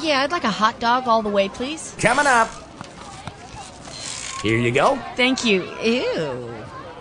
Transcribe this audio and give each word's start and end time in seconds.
Yeah, 0.00 0.22
I'd 0.22 0.32
like 0.32 0.44
a 0.44 0.50
hot 0.50 0.78
dog 0.80 1.06
all 1.06 1.22
the 1.22 1.28
way, 1.28 1.48
please. 1.48 1.94
Coming 1.98 2.26
up. 2.26 2.48
Here 4.42 4.58
you 4.58 4.70
go. 4.70 4.96
Thank 5.16 5.44
you. 5.44 5.62
Ew. 5.82 6.52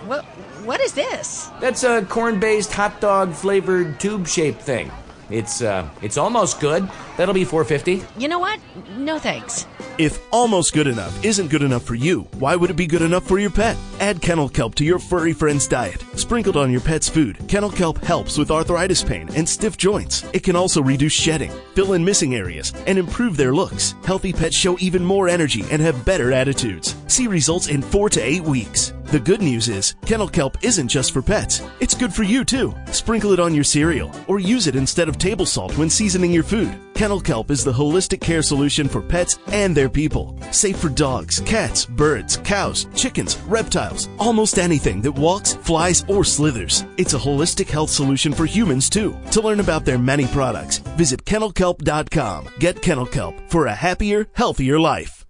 What 0.06 0.24
what 0.66 0.80
is 0.80 0.94
this? 0.94 1.50
That's 1.60 1.84
a 1.84 2.06
corn-based 2.06 2.72
hot 2.72 3.02
dog 3.02 3.34
flavored 3.34 4.00
tube-shaped 4.00 4.62
thing. 4.62 4.92
It's 5.30 5.62
uh 5.62 5.90
it's 6.02 6.18
almost 6.18 6.60
good. 6.60 6.90
That'll 7.18 7.34
be 7.34 7.46
450. 7.46 8.04
You 8.20 8.28
know 8.28 8.40
what? 8.40 8.60
No 8.98 9.20
thanks. 9.20 9.68
If 10.00 10.20
almost 10.32 10.74
good 10.74 10.88
enough 10.88 11.24
isn't 11.24 11.50
good 11.50 11.62
enough 11.62 11.84
for 11.84 11.94
you, 11.94 12.22
why 12.40 12.56
would 12.56 12.72
it 12.72 12.76
be 12.76 12.88
good 12.88 13.04
enough 13.04 13.28
for 13.28 13.38
your 13.38 13.52
pet? 13.52 13.78
Add 14.00 14.22
kennel 14.22 14.50
kelp 14.50 14.74
to 14.76 14.84
your 14.84 14.98
furry 14.98 15.34
friend's 15.34 15.68
diet. 15.68 16.04
Sprinkled 16.16 16.58
on 16.58 16.72
your 16.72 16.82
pet's 16.82 17.08
food, 17.08 17.38
kennel 17.48 17.70
kelp 17.70 18.04
helps 18.04 18.36
with 18.36 18.50
arthritis 18.50 19.04
pain 19.04 19.30
and 19.36 19.48
stiff 19.48 19.78
joints. 19.78 20.26
It 20.34 20.42
can 20.42 20.56
also 20.56 20.82
reduce 20.82 21.14
shedding, 21.14 21.52
fill 21.76 21.94
in 21.94 22.04
missing 22.04 22.34
areas, 22.34 22.74
and 22.88 22.98
improve 22.98 23.38
their 23.38 23.54
looks. 23.54 23.94
Healthy 24.04 24.34
pets 24.34 24.56
show 24.56 24.78
even 24.80 25.06
more 25.06 25.30
energy 25.30 25.64
and 25.70 25.82
have 25.82 26.06
better 26.06 26.32
attitudes. 26.32 26.96
See 27.06 27.28
results 27.28 27.68
in 27.68 27.84
4 27.84 28.10
to 28.10 28.22
8 28.22 28.44
weeks. 28.44 28.94
The 29.06 29.20
good 29.20 29.44
news 29.44 29.70
is, 29.70 29.94
kennel 30.08 30.28
kelp 30.28 30.58
isn't 30.64 30.88
just 30.88 31.12
for 31.12 31.22
pets. 31.22 31.62
It's 31.80 31.94
good 31.94 32.12
for 32.12 32.24
you 32.24 32.44
too. 32.44 32.74
Sprinkle 32.92 33.32
it 33.32 33.40
on 33.40 33.54
your 33.54 33.64
cereal 33.64 34.12
or 34.28 34.40
use 34.40 34.66
it 34.66 34.76
instead 34.76 35.08
of 35.08 35.20
table 35.20 35.46
salt 35.46 35.78
when 35.78 35.88
seasoning 35.88 36.32
your 36.32 36.44
food. 36.44 36.76
Kennel 37.04 37.20
kelp 37.20 37.52
is 37.52 37.66
the 37.66 37.74
holistic 37.74 38.22
care 38.22 38.42
solution 38.42 38.88
for 38.88 39.02
pets 39.02 39.38
and 39.48 39.76
their 39.76 39.90
people. 39.90 40.40
Safe 40.52 40.78
for 40.78 40.88
dogs, 40.88 41.42
cats, 41.42 41.86
birds, 41.86 42.38
cows, 42.46 42.88
chickens, 42.96 43.36
reptiles, 43.40 44.08
almost 44.20 44.58
anything 44.58 45.02
that 45.02 45.12
walks, 45.12 45.54
flies, 45.56 46.06
or 46.08 46.24
slithers. 46.24 46.86
It's 46.96 47.14
a 47.14 47.18
holistic 47.18 47.70
health 47.70 47.90
solution 47.90 48.32
for 48.32 48.46
humans 48.46 48.90
too. 48.90 49.18
To 49.32 49.42
learn 49.42 49.60
about 49.60 49.84
their 49.84 49.98
many 49.98 50.28
products, 50.28 50.78
visit 50.96 51.26
kennelkelp.com. 51.26 52.48
Get 52.60 52.82
Kennel 52.82 53.08
Kelp 53.08 53.36
for 53.50 53.66
a 53.66 53.76
happier, 53.76 54.28
healthier 54.32 54.80
life. 54.80 55.26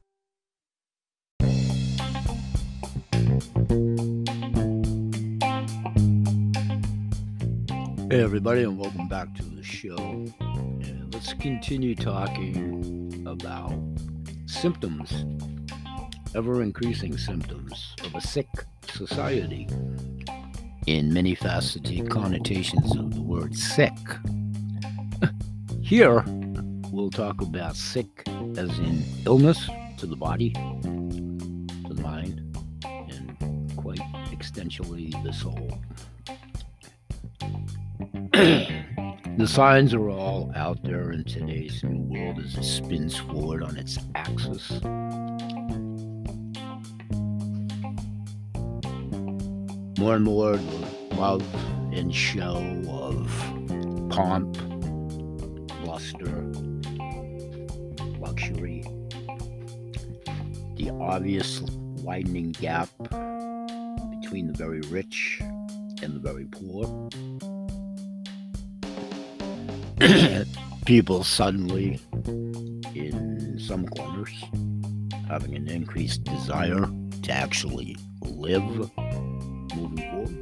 Hey, 8.12 8.22
everybody, 8.22 8.62
and 8.62 8.78
welcome 8.78 9.08
back 9.08 9.34
to 9.34 9.44
the 9.44 9.64
show. 9.64 10.28
Let's 11.26 11.42
continue 11.42 11.96
talking 11.96 13.24
about 13.26 13.72
symptoms, 14.46 15.24
ever 16.36 16.62
increasing 16.62 17.18
symptoms 17.18 17.96
of 18.04 18.14
a 18.14 18.20
sick 18.20 18.50
society 18.90 19.70
in 20.86 21.14
many 21.14 21.34
faceted 21.34 22.10
connotations 22.10 22.98
of 22.98 23.14
the 23.14 23.22
word 23.22 23.56
sick. 23.56 23.94
Here, 25.82 26.26
we'll 26.92 27.10
talk 27.10 27.42
about 27.42 27.78
sick 27.78 28.28
as 28.58 28.78
in 28.80 29.02
illness 29.26 29.70
to 30.00 30.06
the 30.06 30.18
body, 30.18 30.50
to 30.52 31.94
the 31.94 32.02
mind, 32.02 32.42
and 32.84 33.74
quite 33.78 34.02
extensionally 34.30 35.14
the 35.24 35.32
soul. 35.32 35.80
the 39.38 39.48
signs 39.48 39.94
are 39.96 40.10
all 40.10 40.52
out 40.56 40.84
there 40.84 41.12
in 41.12 41.24
today's 41.24 41.84
new 41.84 42.02
world 42.04 42.38
as 42.40 42.56
it 42.56 42.64
spins 42.64 43.18
forward 43.18 43.64
on 43.64 43.76
its 43.78 43.98
axis. 44.14 44.70
More 49.98 50.16
and 50.16 50.24
more 50.24 50.56
love 51.16 51.44
and 51.94 52.14
show 52.14 52.58
of 52.90 53.28
pomp, 54.12 54.56
luster, 55.84 56.44
luxury, 58.20 58.84
the 60.76 60.92
obvious 61.02 61.62
widening 62.04 62.52
gap 62.52 62.90
between 64.22 64.48
the 64.48 64.54
very 64.56 64.82
rich 64.82 65.40
and 66.04 66.14
the 66.14 66.20
very 66.20 66.46
poor. 66.46 67.10
People 70.86 71.24
suddenly, 71.24 72.00
in 72.94 73.58
some 73.60 73.88
corners, 73.88 74.44
having 75.28 75.56
an 75.56 75.68
increased 75.70 76.24
desire 76.24 76.88
to 77.22 77.32
actually 77.32 77.96
live 78.22 78.64
moving 79.76 79.98
forward. 80.12 80.40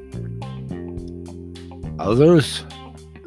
Others 2.00 2.66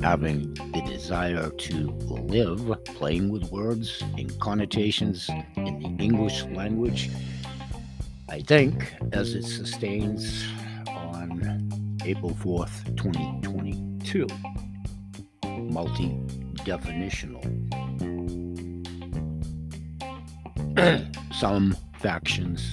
having 0.02 0.52
the 0.54 0.82
desire 0.86 1.48
to 1.50 1.90
live, 2.08 2.84
playing 2.84 3.30
with 3.30 3.50
words 3.50 4.02
and 4.18 4.38
connotations 4.40 5.30
in 5.56 5.78
the 5.78 6.02
English 6.02 6.44
language. 6.46 7.10
I 8.28 8.40
think 8.40 8.94
as 9.12 9.34
it 9.34 9.44
sustains 9.44 10.44
on 10.88 11.98
April 12.04 12.32
4th, 12.32 12.84
2022 12.96 14.26
multi 15.70 16.18
definitional. 16.64 17.42
Some 21.34 21.76
factions 22.00 22.72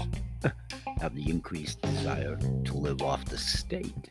have 0.99 1.15
the 1.15 1.29
increased 1.29 1.81
desire 1.81 2.37
to 2.65 2.73
live 2.73 3.01
off 3.01 3.25
the 3.25 3.37
state. 3.37 4.09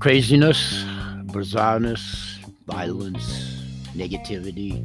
Craziness, 0.00 0.84
bizarreness, 1.26 2.38
violence, 2.66 3.62
negativity, 3.94 4.82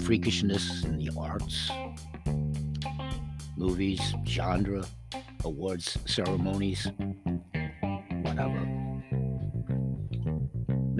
freakishness 0.00 0.84
in 0.84 0.98
the 0.98 1.10
arts, 1.16 1.70
movies, 3.56 4.14
genre, 4.26 4.84
awards 5.44 5.96
ceremonies, 6.04 6.88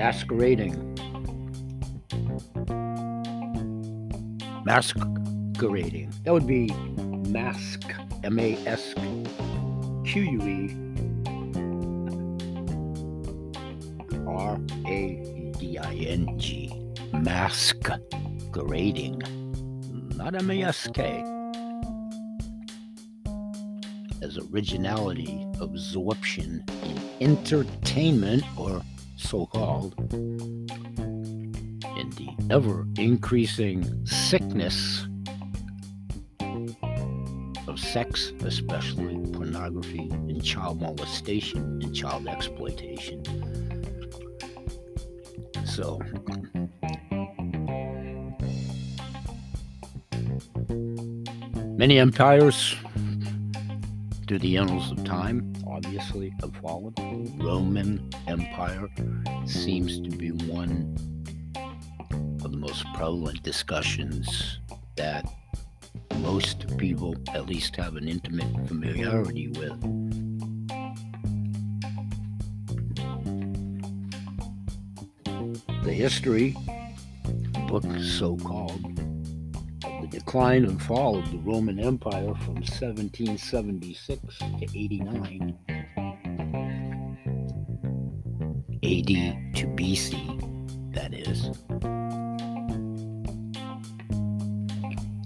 masquerading. 0.04 0.76
Masquerading. 4.66 6.12
That 6.25 6.34
would 6.34 6.47
be 6.47 6.66
mask, 7.31 7.91
M 8.22 8.38
A 8.38 8.54
S 8.66 8.93
Q 10.04 10.22
U 10.22 10.43
E 10.43 10.76
R 14.26 14.60
A 14.87 15.53
D 15.59 15.78
I 15.78 15.94
N 15.94 16.38
G. 16.38 16.70
Masquerading. 17.14 19.22
Not 20.16 20.34
M 20.34 20.50
A 20.50 20.64
S 20.64 20.87
K. 20.93 21.25
As 24.20 24.37
originality, 24.53 25.47
absorption 25.60 26.62
in 26.82 27.00
entertainment 27.22 28.44
or 28.59 28.82
so 29.16 29.47
called, 29.47 29.94
in 31.97 32.10
the 32.10 32.28
ever 32.50 32.86
increasing 32.98 34.06
sickness 34.06 35.06
of 37.69 37.78
sex, 37.78 38.32
especially 38.44 39.16
pornography 39.32 40.08
and 40.10 40.44
child 40.44 40.80
molestation 40.80 41.80
and 41.82 41.94
child 41.94 42.26
exploitation. 42.26 43.22
So, 45.64 46.00
many 51.76 51.98
empires 51.98 52.76
through 54.26 54.38
the 54.38 54.56
annals 54.56 54.91
of 54.91 55.04
time 55.04 55.53
obviously 55.75 56.33
have 56.41 56.55
fallen. 56.62 56.95
Roman 57.39 58.09
Empire 58.29 58.89
seems 59.45 60.01
to 60.01 60.09
be 60.09 60.31
one 60.31 60.97
of 62.44 62.53
the 62.53 62.56
most 62.56 62.85
prevalent 62.94 63.43
discussions 63.43 64.61
that 64.94 65.25
most 66.19 66.76
people 66.79 67.17
at 67.35 67.47
least 67.47 67.75
have 67.75 67.97
an 67.97 68.06
intimate 68.06 68.69
familiarity 68.69 69.49
with. 69.49 69.81
The 75.82 75.93
history 75.93 76.56
book, 77.67 77.85
so 78.00 78.37
called, 78.37 78.94
decline 80.34 80.64
and 80.64 80.82
fall 80.82 81.16
of 81.16 81.31
the 81.31 81.38
Roman 81.38 81.78
Empire 81.78 82.34
from 82.34 82.56
1776 82.56 84.20
to 84.38 84.64
89 84.75 85.56
AD 88.82 89.06
to 89.54 89.66
BC, 89.76 90.92
that 90.92 91.14
is. 91.14 91.52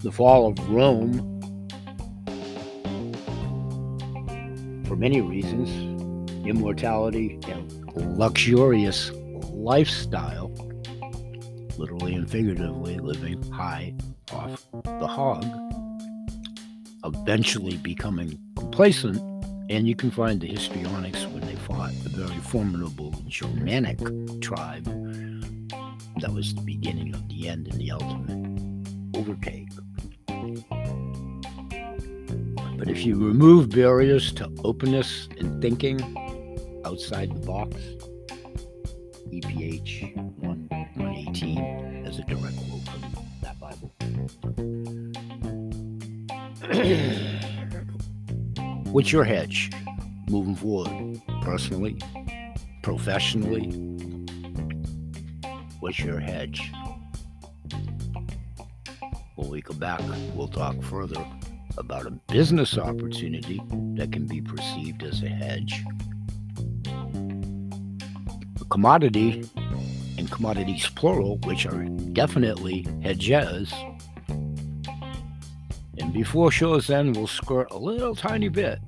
The 0.03 0.13
fall 0.13 0.49
of 0.49 0.69
Rome, 0.69 1.41
for 4.85 4.95
many 4.95 5.23
reasons, 5.23 5.71
immortality 6.47 7.41
and 7.47 8.19
luxurious 8.19 9.11
lifestyle 9.55 10.49
literally 11.79 12.15
and 12.15 12.31
figuratively 12.31 12.99
living 12.99 13.43
high 13.51 13.95
off 14.33 14.67
the 14.73 15.07
hog, 15.07 15.45
eventually 17.05 17.77
becoming 17.79 18.39
complacent. 18.57 19.19
And 19.71 19.87
you 19.87 19.95
can 19.95 20.11
find 20.11 20.41
the 20.41 20.47
histrionics 20.47 21.27
when 21.27 21.41
they 21.43 21.55
fought 21.57 21.93
the 22.03 22.09
very 22.09 22.41
formidable 22.41 23.15
Germanic 23.27 23.99
tribe 24.41 24.85
that 26.21 26.33
was 26.33 26.55
the 26.55 26.63
beginning 26.63 27.15
of 27.15 27.29
the 27.29 27.49
end 27.49 27.69
and 27.69 27.79
the 27.79 27.91
ultimate 27.91 29.17
overtake. 29.17 29.69
But 32.79 32.89
if 32.89 33.05
you 33.05 33.17
remove 33.17 33.71
barriers 33.71 34.33
to 34.35 34.51
openness 34.65 35.29
and 35.39 35.61
thinking 35.61 36.01
outside 36.85 37.31
the 37.35 37.47
box, 37.47 37.77
EPH 39.31 40.17
1, 40.39 40.69
118 40.97 42.07
as 42.07 42.19
a 42.19 42.23
direct 42.23 42.57
quote 42.57 42.89
from 42.89 43.27
that 43.43 43.61
Bible. 43.61 43.93
What's 48.93 49.13
your 49.13 49.25
hedge 49.25 49.71
moving 50.29 50.55
forward? 50.55 51.21
Personally, 51.43 52.01
professionally? 52.83 53.71
What's 55.81 55.99
your 56.01 56.21
hedge? 56.21 56.71
When 59.37 59.51
we 59.51 59.63
come 59.63 59.79
back, 59.79 60.01
we'll 60.35 60.49
talk 60.49 60.83
further 60.83 61.25
about 61.79 62.07
a 62.07 62.11
business 62.11 62.77
opportunity 62.77 63.63
that 63.95 64.13
can 64.13 64.27
be 64.27 64.41
perceived 64.41 65.03
as 65.05 65.23
a 65.23 65.29
hedge. 65.29 65.85
A 68.61 68.65
commodity 68.65 69.49
and 70.19 70.31
commodities 70.31 70.89
plural, 70.89 71.39
which 71.45 71.67
are 71.67 71.85
definitely 72.13 72.87
hedges. 73.03 73.73
Before 76.13 76.51
show's 76.51 76.91
end, 76.91 77.17
we'll 77.17 77.27
skirt 77.27 77.71
a 77.71 77.79
little 77.79 78.15
tiny 78.15 78.49
bit 78.49 78.79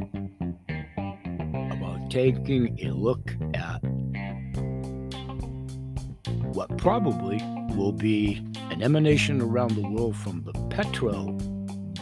about 1.49 2.11
taking 2.11 2.79
a 2.85 2.93
look 2.93 3.37
at 3.55 3.79
what 6.55 6.77
probably 6.79 7.39
will 7.77 7.93
be 7.93 8.45
an 8.71 8.83
emanation 8.83 9.41
around 9.41 9.73
the 9.73 9.87
world 9.87 10.17
from 10.17 10.43
the 10.45 10.53
petro 10.69 11.37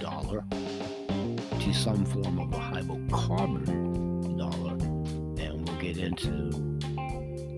dollar 0.00 0.44
to 1.60 1.74
some 1.74 2.04
form 2.04 2.38
of 2.38 2.52
a 2.52 2.56
hydrocarbon 2.56 4.38
dollar. 4.38 4.72
And 5.42 5.68
we'll 5.68 5.78
get 5.78 5.98
into 5.98 6.50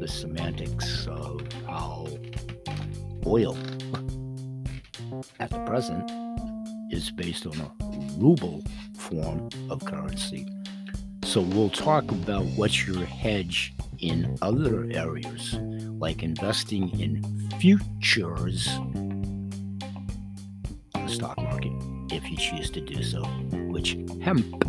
the 0.01 0.09
semantics 0.09 1.07
of 1.07 1.41
how 1.67 2.09
oil 3.27 3.57
at 5.39 5.51
the 5.51 5.59
present 5.67 6.11
is 6.91 7.11
based 7.11 7.47
on 7.47 7.61
a 7.61 7.73
ruble 8.19 8.63
form 8.97 9.49
of 9.71 9.85
currency. 9.85 10.47
So 11.25 11.41
we'll 11.41 11.71
talk 11.71 12.11
about 12.11 12.45
what's 12.57 12.87
your 12.87 13.05
hedge 13.05 13.75
in 13.99 14.37
other 14.43 14.89
areas, 14.91 15.55
like 15.99 16.23
investing 16.23 16.99
in 16.99 17.49
futures 17.61 18.69
the 21.11 21.17
stock 21.17 21.39
market, 21.39 21.73
if 22.13 22.31
you 22.31 22.37
choose 22.37 22.71
to 22.71 22.81
do 22.81 23.03
so, 23.03 23.23
which 23.71 23.97
hemp 24.23 24.65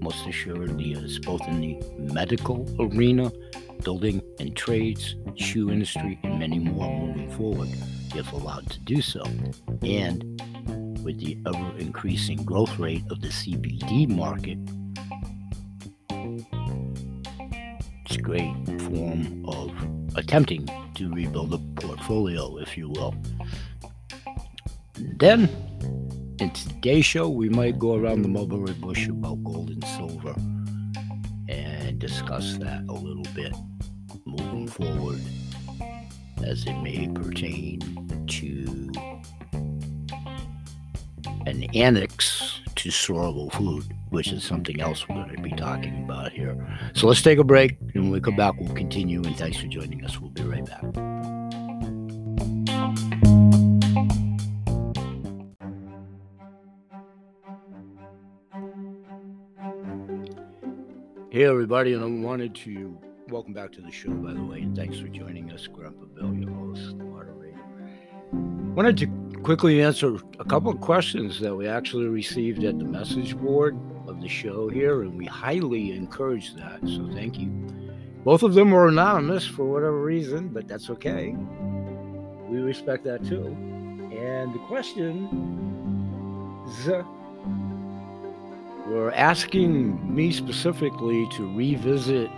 most 0.00 0.26
assuredly 0.26 0.92
is 0.92 1.18
both 1.18 1.46
in 1.48 1.60
the 1.60 1.78
medical 1.98 2.66
arena, 2.80 3.30
building 3.82 4.22
and 4.38 4.56
trades, 4.56 5.16
shoe 5.36 5.70
industry, 5.70 6.18
and 6.22 6.38
many 6.38 6.58
more 6.58 7.06
moving 7.06 7.30
forward, 7.32 7.68
if 8.14 8.32
allowed 8.32 8.68
to 8.70 8.78
do 8.80 9.02
so. 9.02 9.22
And 9.82 10.40
with 11.08 11.20
the 11.20 11.38
ever 11.46 11.78
increasing 11.78 12.36
growth 12.44 12.78
rate 12.78 13.02
of 13.10 13.18
the 13.22 13.28
CBD 13.28 14.06
market, 14.06 14.58
it's 18.04 18.16
a 18.16 18.20
great 18.20 18.52
form 18.82 19.42
of 19.48 19.72
attempting 20.16 20.68
to 20.96 21.10
rebuild 21.10 21.54
a 21.54 21.80
portfolio, 21.80 22.58
if 22.58 22.76
you 22.76 22.90
will. 22.90 23.14
And 24.96 25.18
then, 25.18 25.48
in 26.40 26.50
today's 26.50 27.06
show, 27.06 27.30
we 27.30 27.48
might 27.48 27.78
go 27.78 27.94
around 27.94 28.20
the 28.20 28.28
mulberry 28.28 28.74
bush 28.74 29.08
about 29.08 29.42
gold 29.42 29.70
and 29.70 29.82
silver 29.96 30.34
and 31.48 31.98
discuss 31.98 32.58
that 32.58 32.84
a 32.86 32.92
little 32.92 33.24
bit 33.34 33.54
moving 34.26 34.68
forward 34.68 35.22
as 36.44 36.66
it 36.66 36.76
may 36.82 37.08
pertain 37.08 37.80
to 38.26 38.92
an 41.48 41.64
annex 41.74 42.60
to 42.76 42.90
storable 42.90 43.50
food, 43.52 43.84
which 44.10 44.30
is 44.32 44.44
something 44.44 44.80
else 44.80 45.08
we're 45.08 45.16
going 45.16 45.36
to 45.36 45.42
be 45.42 45.52
talking 45.52 46.04
about 46.04 46.32
here. 46.32 46.56
So 46.92 47.06
let's 47.06 47.22
take 47.22 47.38
a 47.38 47.44
break, 47.44 47.76
and 47.94 48.04
when 48.04 48.10
we 48.10 48.20
come 48.20 48.36
back, 48.36 48.54
we'll 48.58 48.74
continue. 48.74 49.22
And 49.24 49.36
thanks 49.36 49.56
for 49.56 49.66
joining 49.66 50.04
us. 50.04 50.20
We'll 50.20 50.30
be 50.30 50.42
right 50.42 50.64
back. 50.64 50.84
Hey, 61.30 61.44
everybody, 61.44 61.94
and 61.94 62.02
I 62.02 62.26
wanted 62.26 62.54
to 62.56 62.98
welcome 63.28 63.52
back 63.52 63.72
to 63.72 63.80
the 63.80 63.90
show, 63.90 64.10
by 64.10 64.32
the 64.32 64.42
way, 64.42 64.60
and 64.60 64.76
thanks 64.76 64.98
for 64.98 65.08
joining 65.08 65.50
us, 65.52 65.66
Grandpa 65.66 66.06
Bill, 66.06 66.34
your 66.34 66.50
host, 66.50 66.96
moderator. 66.96 67.58
Wanted 68.32 68.96
to 68.98 69.06
quickly 69.42 69.82
answer 69.82 70.16
a 70.38 70.44
couple 70.44 70.70
of 70.70 70.80
questions 70.80 71.40
that 71.40 71.54
we 71.54 71.66
actually 71.66 72.06
received 72.06 72.64
at 72.64 72.78
the 72.78 72.84
message 72.84 73.36
board 73.36 73.78
of 74.06 74.20
the 74.20 74.28
show 74.28 74.68
here, 74.68 75.02
and 75.02 75.16
we 75.16 75.26
highly 75.26 75.92
encourage 75.92 76.54
that. 76.54 76.80
So 76.86 77.08
thank 77.12 77.38
you. 77.38 77.48
Both 78.24 78.42
of 78.42 78.54
them 78.54 78.70
were 78.70 78.88
anonymous 78.88 79.46
for 79.46 79.64
whatever 79.64 80.02
reason, 80.02 80.48
but 80.48 80.66
that's 80.68 80.90
okay. 80.90 81.34
We 82.48 82.58
respect 82.58 83.04
that 83.04 83.24
too. 83.24 83.46
And 84.12 84.54
the 84.54 84.58
questions 84.66 85.28
uh, 86.88 87.02
were 88.86 89.12
asking 89.14 90.14
me 90.14 90.32
specifically 90.32 91.28
to 91.36 91.56
revisit 91.56 92.30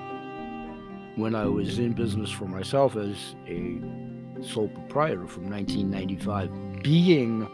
when 1.17 1.35
I 1.35 1.47
was 1.47 1.79
in 1.79 1.93
business 1.93 2.31
for 2.31 2.47
myself 2.47 2.97
as 2.97 3.35
a 3.47 3.81
sole 4.43 4.69
proprietor 4.69 5.27
from 5.27 5.51
1995, 5.51 6.51
being 6.83 7.49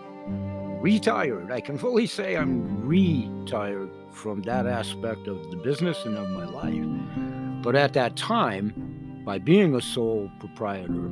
retired. 0.81 1.51
I 1.51 1.61
can 1.61 1.79
fully 1.79 2.07
say 2.07 2.37
I'm 2.37 2.87
retired 2.87 3.91
from 4.13 4.43
that 4.43 4.63
hmm. 4.63 4.71
aspect 4.71 5.27
of 5.27 5.51
the 5.51 5.57
business 5.57 6.05
and 6.05 6.17
of 6.17 6.29
my 6.31 6.45
life. 6.45 7.63
But 7.63 7.77
at 7.77 7.93
that 7.95 8.17
time, 8.17 9.23
by 9.25 9.39
being 9.39 9.75
a 9.75 9.83
sole 9.83 10.31
proprietor 10.39 11.11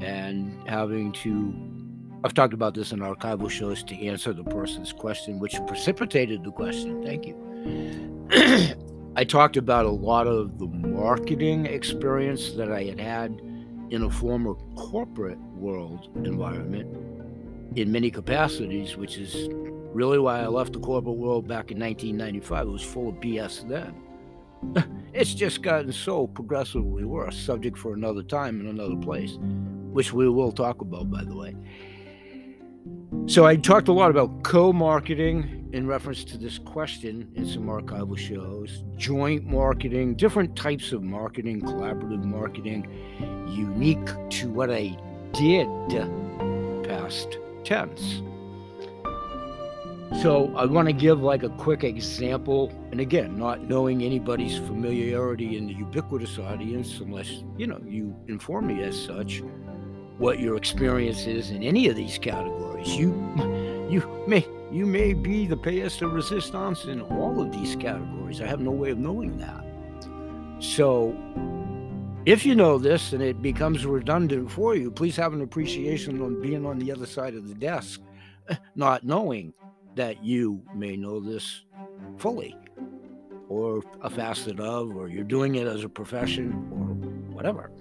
and 0.00 0.56
having 0.66 1.12
to, 1.12 1.54
I've 2.24 2.34
talked 2.34 2.54
about 2.54 2.74
this 2.74 2.92
in 2.92 3.00
archival 3.00 3.50
shows 3.50 3.82
to 3.84 4.06
answer 4.06 4.32
the 4.32 4.44
person's 4.44 4.92
question, 4.92 5.38
which 5.38 5.54
precipitated 5.66 6.44
the 6.44 6.52
question. 6.52 7.02
Thank 7.04 7.26
you. 7.26 8.28
I 9.16 9.24
talked 9.24 9.58
about 9.58 9.84
a 9.84 9.90
lot 9.90 10.26
of 10.26 10.58
the 10.58 10.66
marketing 10.66 11.66
experience 11.66 12.52
that 12.52 12.72
I 12.72 12.84
had 12.84 12.98
had 12.98 13.38
in 13.90 14.02
a 14.04 14.10
former 14.10 14.54
corporate 14.74 15.38
world 15.54 16.08
environment 16.24 17.11
in 17.76 17.92
many 17.92 18.10
capacities, 18.10 18.96
which 18.96 19.18
is 19.18 19.48
really 19.94 20.18
why 20.18 20.40
I 20.40 20.46
left 20.46 20.72
the 20.72 20.80
corporate 20.80 21.16
world 21.16 21.46
back 21.46 21.70
in 21.70 21.78
1995. 21.78 22.66
It 22.66 22.70
was 22.70 22.82
full 22.82 23.10
of 23.10 23.16
BS 23.16 23.68
then. 23.68 23.94
it's 25.12 25.34
just 25.34 25.62
gotten 25.62 25.92
so 25.92 26.26
progressively 26.26 27.04
worse, 27.04 27.36
subject 27.36 27.76
for 27.76 27.94
another 27.94 28.22
time 28.22 28.60
and 28.60 28.68
another 28.68 28.96
place, 28.96 29.38
which 29.92 30.12
we 30.12 30.28
will 30.28 30.52
talk 30.52 30.80
about, 30.80 31.10
by 31.10 31.24
the 31.24 31.34
way. 31.34 31.54
So 33.26 33.44
I 33.44 33.56
talked 33.56 33.88
a 33.88 33.92
lot 33.92 34.10
about 34.10 34.42
co-marketing 34.42 35.70
in 35.72 35.86
reference 35.86 36.24
to 36.24 36.38
this 36.38 36.58
question 36.58 37.30
in 37.34 37.46
some 37.46 37.66
archival 37.66 38.18
shows, 38.18 38.82
joint 38.96 39.44
marketing, 39.44 40.16
different 40.16 40.56
types 40.56 40.92
of 40.92 41.02
marketing, 41.02 41.60
collaborative 41.60 42.24
marketing, 42.24 42.86
unique 43.48 44.10
to 44.30 44.50
what 44.50 44.70
I 44.70 44.96
did 45.32 45.68
past 46.84 47.38
tense. 47.64 48.22
So 50.20 50.54
I 50.56 50.66
want 50.66 50.88
to 50.88 50.92
give 50.92 51.22
like 51.22 51.42
a 51.42 51.48
quick 51.48 51.84
example, 51.84 52.70
and 52.90 53.00
again, 53.00 53.38
not 53.38 53.62
knowing 53.62 54.02
anybody's 54.02 54.58
familiarity 54.58 55.56
in 55.56 55.66
the 55.66 55.72
ubiquitous 55.72 56.38
audience, 56.38 57.00
unless 57.00 57.42
you 57.56 57.66
know 57.66 57.80
you 57.84 58.14
inform 58.28 58.66
me 58.66 58.82
as 58.82 59.00
such, 59.02 59.42
what 60.18 60.38
your 60.38 60.56
experience 60.56 61.26
is 61.26 61.50
in 61.50 61.62
any 61.62 61.88
of 61.88 61.96
these 61.96 62.18
categories. 62.18 62.94
You 62.94 63.10
you 63.88 64.24
may 64.28 64.46
you 64.70 64.86
may 64.86 65.14
be 65.14 65.46
the 65.46 65.56
pièce 65.56 65.98
de 65.98 66.06
resistance 66.06 66.84
in 66.84 67.00
all 67.00 67.40
of 67.40 67.50
these 67.50 67.74
categories. 67.76 68.40
I 68.40 68.46
have 68.46 68.60
no 68.60 68.70
way 68.70 68.90
of 68.90 68.98
knowing 68.98 69.38
that. 69.38 69.64
So 70.60 71.16
If 72.24 72.46
you 72.46 72.54
know 72.54 72.78
this 72.78 73.12
and 73.12 73.20
it 73.20 73.42
becomes 73.42 73.84
redundant 73.84 74.48
for 74.48 74.76
you, 74.76 74.92
please 74.92 75.16
have 75.16 75.32
an 75.32 75.40
appreciation 75.40 76.22
on 76.22 76.40
being 76.40 76.64
on 76.64 76.78
the 76.78 76.92
other 76.92 77.04
side 77.04 77.34
of 77.34 77.48
the 77.48 77.54
desk, 77.54 78.00
not 78.76 79.02
knowing 79.02 79.52
that 79.96 80.22
you 80.22 80.62
may 80.72 80.96
know 80.96 81.18
this 81.18 81.62
fully 82.18 82.56
or 83.48 83.82
a 84.02 84.08
facet 84.08 84.60
of, 84.60 84.94
or 84.96 85.08
you're 85.08 85.24
doing 85.24 85.56
it 85.56 85.66
as 85.66 85.82
a 85.82 85.88
profession 85.88 86.52
or 86.70 86.94
whatever. 87.34 87.72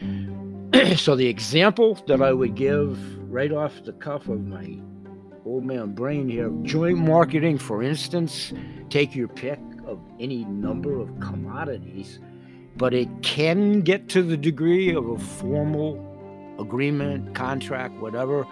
so, 0.96 1.16
the 1.16 1.26
example 1.26 1.94
that 2.08 2.20
I 2.20 2.34
would 2.34 2.56
give 2.56 2.98
right 3.30 3.50
off 3.50 3.82
the 3.84 3.94
cuff 3.94 4.28
of 4.28 4.44
my 4.44 4.78
old 5.46 5.64
man 5.64 5.94
brain 5.94 6.28
here 6.28 6.52
joint 6.62 6.98
marketing, 6.98 7.56
for 7.56 7.82
instance, 7.82 8.52
take 8.90 9.14
your 9.14 9.28
pick 9.28 9.60
of 9.86 9.98
any 10.20 10.44
number 10.44 11.00
of 11.00 11.08
commodities 11.20 12.18
but 12.78 12.94
it 12.94 13.08
can 13.22 13.80
get 13.80 14.08
to 14.08 14.22
the 14.22 14.36
degree 14.36 14.94
of 14.94 15.08
a 15.08 15.18
formal 15.18 16.04
agreement, 16.60 17.34
contract, 17.34 17.94
whatever. 18.00 18.46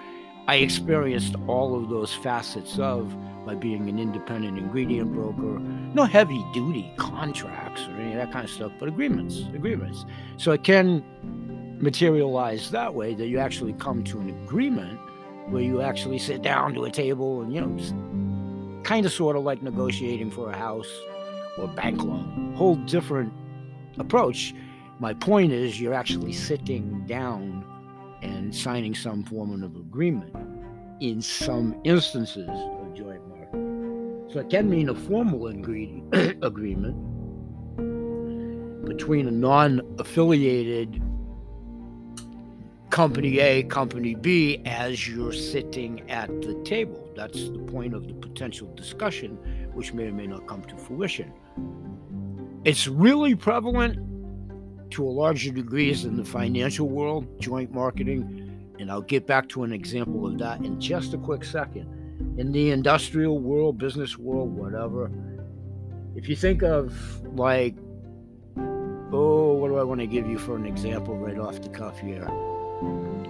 I 0.49 0.57
experienced 0.57 1.35
all 1.47 1.81
of 1.81 1.89
those 1.89 2.13
facets 2.13 2.79
of 2.79 3.15
by 3.47 3.55
being 3.55 3.89
an 3.89 4.01
independent 4.01 4.59
ingredient 4.59 5.13
broker. 5.13 5.61
No 5.95 6.05
heavy 6.05 6.45
duty 6.53 6.93
contracts 6.97 7.83
or 7.87 7.93
any 7.93 8.11
of 8.13 8.17
that 8.17 8.33
kind 8.33 8.45
of 8.45 8.51
stuff, 8.51 8.73
but 8.81 8.89
agreements, 8.89 9.43
agreements. 9.55 10.05
So 10.37 10.51
it 10.51 10.65
can 10.65 11.05
materialize 11.81 12.73
that 12.73 12.95
way 12.95 13.15
that 13.15 13.29
you 13.29 13.39
actually 13.39 13.75
come 13.75 14.03
to 14.05 14.19
an 14.19 14.31
agreement 14.45 14.99
where 15.49 15.63
you 15.63 15.81
actually 15.81 16.19
sit 16.19 16.43
down 16.43 16.75
to 16.75 16.85
a 16.85 16.91
table 16.91 17.43
and, 17.43 17.53
you 17.53 17.61
know, 17.61 18.83
kind 18.83 19.07
of 19.07 19.13
sort 19.13 19.37
of 19.37 19.45
like 19.45 19.63
negotiating 19.63 20.33
for 20.33 20.51
a 20.51 20.57
house 20.57 20.91
or 21.57 21.69
bank 21.69 22.03
loan. 22.03 22.53
Whole 22.57 22.77
different 22.77 23.33
approach. 23.99 24.55
My 24.99 25.15
point 25.15 25.53
is, 25.53 25.81
you're 25.81 25.95
actually 25.95 26.33
sitting 26.33 27.05
down 27.07 27.65
and 28.23 28.55
signing 28.55 28.95
some 28.95 29.23
form 29.23 29.63
of 29.63 29.77
agreement 29.77 30.35
in 31.01 31.21
some 31.21 31.79
instances 31.85 32.49
of 32.49 32.95
joint 32.95 33.27
marketing. 33.29 34.27
So 34.33 34.41
it 34.41 34.51
can 34.51 34.71
mean 34.71 34.89
a 34.89 34.95
formal 34.95 35.47
agreement 36.43 36.97
between 38.87 39.29
a 39.29 39.31
non 39.31 39.81
affiliated 39.99 41.03
company 42.91 43.41
A, 43.41 43.63
company 43.65 44.15
B, 44.15 44.63
as 44.65 45.07
you're 45.07 45.33
sitting 45.33 46.09
at 46.11 46.29
the 46.41 46.55
table. 46.65 47.11
That's 47.15 47.49
the 47.51 47.59
point 47.59 47.93
of 47.95 48.07
the 48.07 48.15
potential 48.15 48.73
discussion, 48.75 49.37
which 49.75 49.93
may 49.93 50.07
or 50.07 50.13
may 50.13 50.27
not 50.27 50.47
come 50.47 50.63
to 50.65 50.77
fruition. 50.77 51.33
It's 52.67 52.89
really 52.89 53.37
prevalent 53.37 53.97
to 54.91 55.05
a 55.05 55.09
larger 55.09 55.53
degree 55.53 55.89
is 55.89 56.05
in 56.05 56.17
the 56.17 56.25
financial 56.25 56.89
world, 56.89 57.41
joint 57.41 57.73
marketing, 57.73 58.75
and 58.81 58.91
I'll 58.91 59.03
get 59.03 59.25
back 59.25 59.49
to 59.51 59.63
an 59.63 59.73
example 59.73 60.27
of 60.27 60.37
that 60.39 60.59
in 60.59 60.81
just 60.81 61.15
a 61.15 61.19
quick 61.19 61.45
second. 61.45 61.87
In 62.39 62.51
the 62.51 62.73
industrial 62.73 63.39
world, 63.39 63.79
business 63.79 64.19
world, 64.19 64.53
whatever, 64.53 65.13
if 66.17 66.29
you 66.29 66.35
think 66.35 66.65
of 66.65 66.93
like, 67.37 67.77
oh, 69.13 69.53
what 69.53 69.69
do 69.69 69.77
I 69.77 69.85
want 69.85 70.01
to 70.01 70.09
give 70.09 70.27
you 70.27 70.37
for 70.37 70.57
an 70.57 70.67
example 70.67 71.17
right 71.17 71.39
off 71.39 71.63
the 71.63 71.69
cuff 71.69 72.01
here? 72.01 72.29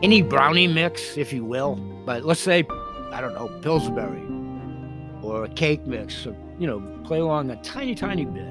Any 0.02 0.23
brownie 0.23 0.66
mix, 0.66 1.19
if 1.19 1.31
you 1.31 1.45
will, 1.45 1.75
but 2.07 2.25
let's 2.25 2.40
say, 2.40 2.64
I 3.12 3.21
don't 3.21 3.35
know, 3.35 3.49
Pillsbury 3.61 4.23
or 5.23 5.45
a 5.45 5.49
cake 5.50 5.87
mix, 5.87 6.26
or, 6.26 6.35
you 6.59 6.66
know, 6.66 6.81
play 7.05 7.19
along 7.19 7.50
a 7.50 7.57
tiny, 7.57 7.95
tiny 7.95 8.25
bit 8.25 8.49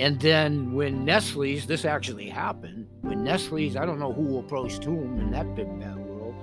and 0.00 0.20
then 0.20 0.72
when 0.74 1.04
Nestle's, 1.04 1.66
this 1.66 1.84
actually 1.84 2.28
happened. 2.28 2.86
When 3.02 3.24
Nestle's, 3.24 3.76
I 3.76 3.86
don't 3.86 3.98
know 3.98 4.12
who 4.12 4.38
approached 4.38 4.84
whom 4.84 5.20
in 5.20 5.30
that 5.30 5.54
big 5.54 5.68
bad 5.78 5.96
world, 5.96 6.34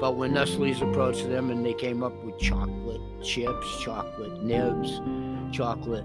but 0.00 0.16
when 0.16 0.34
Nestle's 0.34 0.80
approached 0.80 1.28
them 1.28 1.50
and 1.50 1.64
they 1.64 1.74
came 1.74 2.02
up 2.02 2.14
with 2.24 2.38
chocolate 2.38 3.00
chips, 3.22 3.80
chocolate 3.82 4.42
nibs, 4.42 5.00
chocolate 5.54 6.04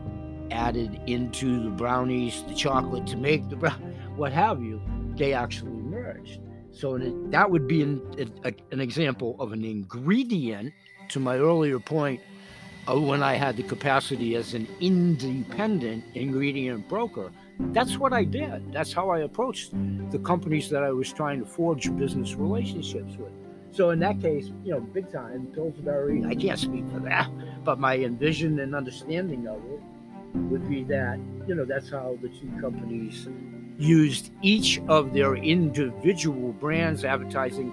added 0.51 0.99
into 1.05 1.63
the 1.63 1.69
brownies, 1.69 2.43
the 2.47 2.55
chocolate 2.55 3.05
to 3.07 3.17
make 3.17 3.49
the 3.49 3.55
brown, 3.55 3.79
what 4.15 4.31
have 4.31 4.63
you, 4.63 4.81
they 5.15 5.33
actually 5.33 5.71
merged. 5.71 6.39
So 6.71 6.97
that 6.97 7.51
would 7.51 7.67
be 7.67 7.81
an, 7.81 8.01
an 8.71 8.79
example 8.79 9.35
of 9.39 9.51
an 9.51 9.63
ingredient. 9.63 10.73
To 11.09 11.19
my 11.19 11.37
earlier 11.37 11.79
point, 11.79 12.21
Uh, 12.89 12.99
when 12.99 13.21
I 13.21 13.35
had 13.35 13.55
the 13.55 13.63
capacity 13.63 14.35
as 14.35 14.53
an 14.55 14.67
independent 14.79 16.03
ingredient 16.15 16.87
broker. 16.89 17.31
That's 17.59 17.97
what 17.97 18.13
I 18.13 18.23
did. 18.23 18.73
That's 18.73 18.93
how 18.93 19.09
I 19.09 19.19
approached 19.19 19.73
the 20.09 20.17
companies 20.19 20.69
that 20.69 20.81
I 20.81 20.91
was 20.91 21.13
trying 21.13 21.39
to 21.39 21.45
forge 21.45 21.95
business 21.97 22.33
relationships 22.33 23.15
with. 23.17 23.31
So 23.71 23.91
in 23.91 23.99
that 23.99 24.19
case, 24.21 24.51
you 24.63 24.71
know, 24.71 24.79
big 24.79 25.11
time, 25.11 25.47
Pillsbury, 25.53 26.25
I 26.25 26.33
can't 26.33 26.57
speak 26.57 26.89
for 26.91 26.99
that, 27.01 27.29
but 27.63 27.79
my 27.79 27.97
envision 27.97 28.59
and 28.59 28.73
understanding 28.73 29.47
of 29.47 29.61
it 29.71 29.81
would 30.49 30.67
be 30.67 30.83
that, 30.85 31.19
you 31.47 31.53
know, 31.53 31.65
that's 31.65 31.91
how 31.91 32.17
the 32.23 32.29
two 32.29 32.51
companies 32.59 33.27
used 33.77 34.31
each 34.41 34.81
of 34.87 35.13
their 35.13 35.35
individual 35.35 36.53
brands, 36.53 37.05
advertising 37.05 37.71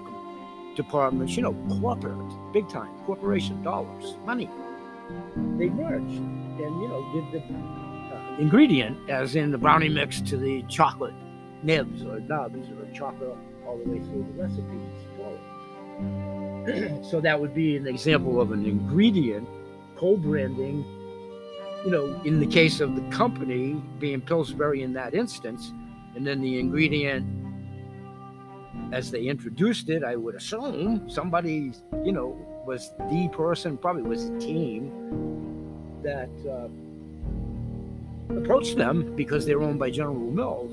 departments, 0.75 1.35
you 1.35 1.41
know, 1.41 1.55
corporate, 1.81 2.53
big 2.53 2.69
time, 2.69 2.93
corporation 3.05 3.63
dollars, 3.63 4.15
money 4.25 4.47
they 5.57 5.69
merged 5.69 6.21
and 6.21 6.81
you 6.81 6.87
know 6.87 7.01
did 7.13 7.25
the 7.31 7.39
uh, 8.15 8.37
ingredient 8.39 8.97
as 9.09 9.35
in 9.35 9.51
the 9.51 9.57
brownie 9.57 9.89
mix 9.89 10.21
to 10.21 10.37
the 10.37 10.63
chocolate 10.63 11.13
nibs 11.63 12.03
or 12.03 12.19
nubs 12.19 12.69
or 12.69 12.91
chocolate 12.93 13.37
all 13.65 13.77
the 13.77 13.89
way 13.89 13.99
through 13.99 14.25
the 14.35 14.41
recipe 14.41 14.77
so 17.01 17.19
that 17.21 17.39
would 17.39 17.55
be 17.55 17.77
an 17.77 17.87
example 17.87 18.41
of 18.41 18.51
an 18.51 18.65
ingredient 18.65 19.47
co-branding 19.95 20.85
you 21.85 21.91
know 21.91 22.19
in 22.25 22.39
the 22.39 22.45
case 22.45 22.79
of 22.79 22.95
the 22.95 23.01
company 23.09 23.81
being 23.99 24.21
pillsbury 24.21 24.83
in 24.83 24.93
that 24.93 25.13
instance 25.13 25.73
and 26.15 26.25
then 26.25 26.41
the 26.41 26.59
ingredient 26.59 27.25
as 28.93 29.09
they 29.11 29.23
introduced 29.23 29.89
it 29.89 30.03
i 30.03 30.15
would 30.15 30.35
assume 30.35 31.09
somebody 31.09 31.71
you 32.03 32.11
know 32.11 32.37
was 32.67 32.91
the 33.09 33.29
person, 33.29 33.77
probably 33.77 34.03
was 34.03 34.25
a 34.25 34.39
team 34.39 34.91
that 36.03 36.29
uh, 36.45 36.67
approached 38.37 38.75
them 38.75 39.15
because 39.15 39.45
they 39.45 39.55
were 39.55 39.63
owned 39.63 39.79
by 39.79 39.89
General 39.89 40.15
Mills, 40.15 40.71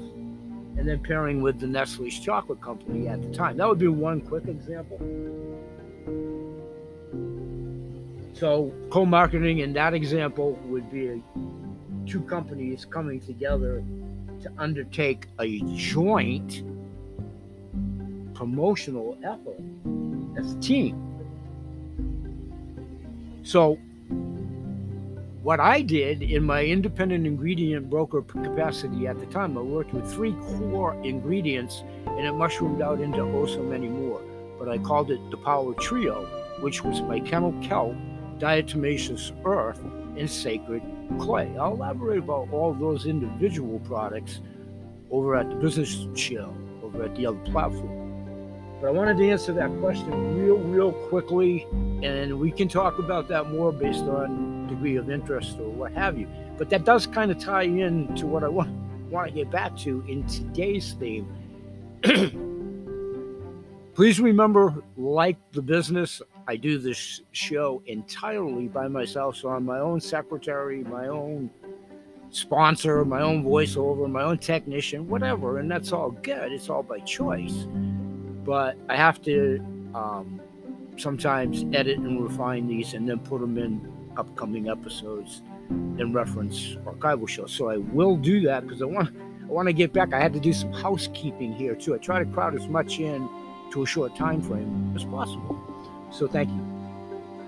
and 0.76 0.88
then 0.88 1.00
pairing 1.02 1.40
with 1.40 1.60
the 1.60 1.68
Nestle's 1.68 2.18
chocolate 2.18 2.60
company 2.60 3.06
at 3.06 3.22
the 3.22 3.32
time. 3.32 3.56
That 3.56 3.68
would 3.68 3.78
be 3.78 3.86
one 3.86 4.20
quick 4.20 4.48
example. 4.48 4.98
So, 8.34 8.74
co 8.90 9.06
marketing 9.06 9.60
in 9.60 9.72
that 9.74 9.94
example 9.94 10.58
would 10.64 10.90
be 10.90 11.22
two 12.06 12.22
companies 12.22 12.84
coming 12.84 13.20
together 13.20 13.84
to 14.42 14.52
undertake 14.58 15.28
a 15.38 15.60
joint 15.76 16.64
promotional 18.34 19.16
effort 19.22 19.60
as 20.36 20.54
a 20.54 20.58
team. 20.58 21.13
So, 23.44 23.74
what 25.42 25.60
I 25.60 25.82
did 25.82 26.22
in 26.22 26.44
my 26.44 26.64
independent 26.64 27.26
ingredient 27.26 27.90
broker 27.90 28.22
capacity 28.22 29.06
at 29.06 29.20
the 29.20 29.26
time, 29.26 29.58
I 29.58 29.60
worked 29.60 29.92
with 29.92 30.10
three 30.10 30.32
core 30.32 30.94
ingredients 31.04 31.84
and 32.06 32.20
it 32.20 32.32
mushroomed 32.32 32.80
out 32.80 33.02
into 33.02 33.20
oh 33.20 33.44
so 33.44 33.62
many 33.62 33.86
more. 33.86 34.22
But 34.58 34.70
I 34.70 34.78
called 34.78 35.10
it 35.10 35.20
the 35.30 35.36
Power 35.36 35.74
Trio, 35.74 36.24
which 36.60 36.82
was 36.82 37.02
my 37.02 37.20
Kennel 37.20 37.52
Kelp, 37.60 37.94
Diatomaceous 38.38 39.32
Earth, 39.44 39.80
and 40.16 40.30
Sacred 40.30 40.82
Clay. 41.20 41.54
I'll 41.58 41.74
elaborate 41.74 42.20
about 42.20 42.48
all 42.50 42.72
those 42.72 43.04
individual 43.04 43.78
products 43.80 44.40
over 45.10 45.36
at 45.36 45.50
the 45.50 45.56
business 45.56 46.06
show, 46.14 46.56
over 46.82 47.02
at 47.02 47.14
the 47.14 47.26
other 47.26 47.40
platform. 47.40 48.03
But 48.84 48.90
I 48.90 48.92
wanted 48.92 49.16
to 49.16 49.30
answer 49.30 49.54
that 49.54 49.70
question 49.80 50.38
real, 50.38 50.58
real 50.58 50.92
quickly, 51.08 51.66
and 52.02 52.38
we 52.38 52.50
can 52.50 52.68
talk 52.68 52.98
about 52.98 53.28
that 53.28 53.50
more 53.50 53.72
based 53.72 54.04
on 54.04 54.66
degree 54.66 54.96
of 54.96 55.08
interest 55.08 55.58
or 55.58 55.70
what 55.70 55.92
have 55.92 56.18
you. 56.18 56.28
But 56.58 56.68
that 56.68 56.84
does 56.84 57.06
kind 57.06 57.30
of 57.30 57.38
tie 57.38 57.62
in 57.62 58.14
to 58.16 58.26
what 58.26 58.44
I 58.44 58.48
want 58.48 58.68
want 59.08 59.28
to 59.28 59.32
get 59.32 59.50
back 59.50 59.74
to 59.78 60.04
in 60.06 60.26
today's 60.26 60.92
theme. 61.00 61.26
Please 63.94 64.20
remember, 64.20 64.74
like 64.98 65.38
the 65.52 65.62
business, 65.62 66.20
I 66.46 66.56
do 66.56 66.76
this 66.76 67.22
show 67.32 67.82
entirely 67.86 68.68
by 68.68 68.88
myself. 68.88 69.36
So 69.36 69.48
I'm 69.48 69.64
my 69.64 69.78
own 69.78 69.98
secretary, 69.98 70.84
my 70.84 71.08
own 71.08 71.48
sponsor, 72.28 73.02
my 73.06 73.22
own 73.22 73.44
voiceover, 73.44 74.10
my 74.10 74.24
own 74.24 74.36
technician, 74.36 75.08
whatever. 75.08 75.58
And 75.58 75.70
that's 75.70 75.90
all 75.90 76.10
good. 76.10 76.52
It's 76.52 76.68
all 76.68 76.82
by 76.82 76.98
choice 76.98 77.66
but 78.44 78.76
I 78.88 78.96
have 78.96 79.20
to 79.22 79.58
um, 79.94 80.40
sometimes 80.96 81.64
edit 81.74 81.98
and 81.98 82.22
refine 82.22 82.66
these 82.66 82.94
and 82.94 83.08
then 83.08 83.18
put 83.18 83.40
them 83.40 83.58
in 83.58 83.90
upcoming 84.16 84.68
episodes 84.68 85.42
and 85.70 86.14
reference 86.14 86.76
archival 86.84 87.28
shows. 87.28 87.52
So 87.52 87.70
I 87.70 87.78
will 87.78 88.16
do 88.16 88.40
that 88.42 88.62
because 88.62 88.82
I 88.82 88.86
want 88.86 89.14
I 89.42 89.52
want 89.52 89.68
to 89.68 89.72
get 89.72 89.92
back. 89.92 90.14
I 90.14 90.20
had 90.20 90.32
to 90.34 90.40
do 90.40 90.52
some 90.52 90.72
housekeeping 90.72 91.52
here 91.52 91.74
too. 91.74 91.94
I 91.94 91.98
try 91.98 92.18
to 92.18 92.24
crowd 92.30 92.54
as 92.54 92.66
much 92.68 92.98
in 92.98 93.28
to 93.72 93.82
a 93.82 93.86
short 93.86 94.16
time 94.16 94.40
frame 94.40 94.92
as 94.96 95.04
possible. 95.04 95.58
So 96.10 96.26
thank 96.26 96.48
you. 96.48 96.74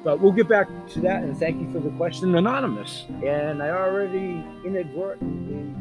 But 0.04 0.20
we'll 0.20 0.32
get 0.32 0.48
back 0.48 0.68
to 0.90 1.00
that, 1.00 1.24
and 1.24 1.36
thank 1.36 1.60
you 1.60 1.72
for 1.72 1.80
the 1.80 1.90
question, 1.90 2.34
anonymous. 2.36 3.06
And 3.24 3.60
I 3.60 3.70
already 3.70 4.44
inadvertently 4.64 5.74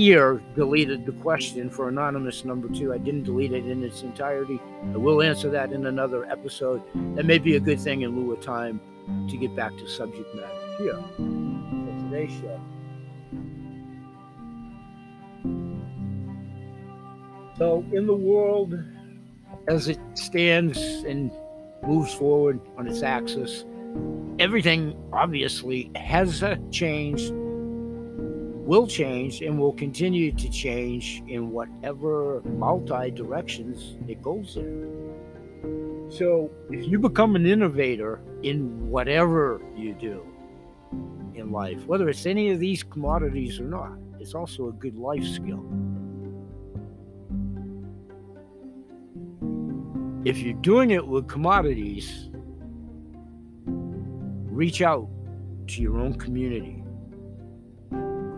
here 0.00 0.42
deleted 0.54 1.04
the 1.04 1.12
question 1.12 1.68
for 1.68 1.90
anonymous 1.90 2.42
number 2.42 2.70
two. 2.70 2.90
I 2.90 2.96
didn't 2.96 3.24
delete 3.24 3.52
it 3.52 3.66
in 3.66 3.84
its 3.84 4.00
entirety. 4.00 4.58
I 4.94 4.96
will 4.96 5.20
answer 5.20 5.50
that 5.50 5.72
in 5.72 5.84
another 5.84 6.24
episode. 6.24 6.80
That 7.16 7.26
may 7.26 7.36
be 7.36 7.56
a 7.56 7.60
good 7.60 7.78
thing 7.78 8.00
in 8.00 8.16
lieu 8.16 8.32
of 8.32 8.40
time 8.40 8.80
to 9.28 9.36
get 9.36 9.54
back 9.54 9.76
to 9.76 9.86
subject 9.86 10.34
matter 10.34 10.76
here 10.78 10.96
for 11.18 12.08
today's 12.08 12.32
show. 12.40 12.60
So, 17.58 17.84
in 17.92 18.06
the 18.06 18.16
world 18.16 18.82
as 19.68 19.88
it 19.88 19.98
stands 20.14 20.78
and 20.78 21.30
moves 21.86 22.14
forward 22.14 22.58
on 22.78 22.86
its 22.86 23.02
axis, 23.02 23.66
everything 24.38 24.96
obviously 25.12 25.90
has 25.94 26.42
changed, 26.70 27.34
will 28.70 28.86
change, 28.86 29.42
and 29.42 29.58
will 29.58 29.72
continue 29.72 30.30
to 30.30 30.48
change 30.48 31.24
in 31.26 31.50
whatever 31.50 32.40
multi 32.44 33.10
directions 33.10 33.96
it 34.06 34.22
goes 34.22 34.56
in. 34.56 36.06
So, 36.08 36.52
if 36.70 36.86
you 36.86 37.00
become 37.00 37.34
an 37.34 37.46
innovator 37.46 38.20
in 38.44 38.88
whatever 38.88 39.60
you 39.76 39.94
do 39.94 40.24
in 41.34 41.50
life, 41.50 41.84
whether 41.88 42.08
it's 42.08 42.26
any 42.26 42.50
of 42.50 42.60
these 42.60 42.84
commodities 42.84 43.58
or 43.58 43.64
not, 43.64 43.94
it's 44.20 44.34
also 44.34 44.68
a 44.68 44.72
good 44.72 44.96
life 44.96 45.24
skill. 45.24 45.64
if 50.26 50.38
you're 50.38 50.62
doing 50.72 50.90
it 50.90 51.04
with 51.04 51.26
commodities, 51.26 52.28
reach 54.60 54.82
out 54.82 55.08
to 55.66 55.80
your 55.80 55.98
own 55.98 56.12
community. 56.14 56.79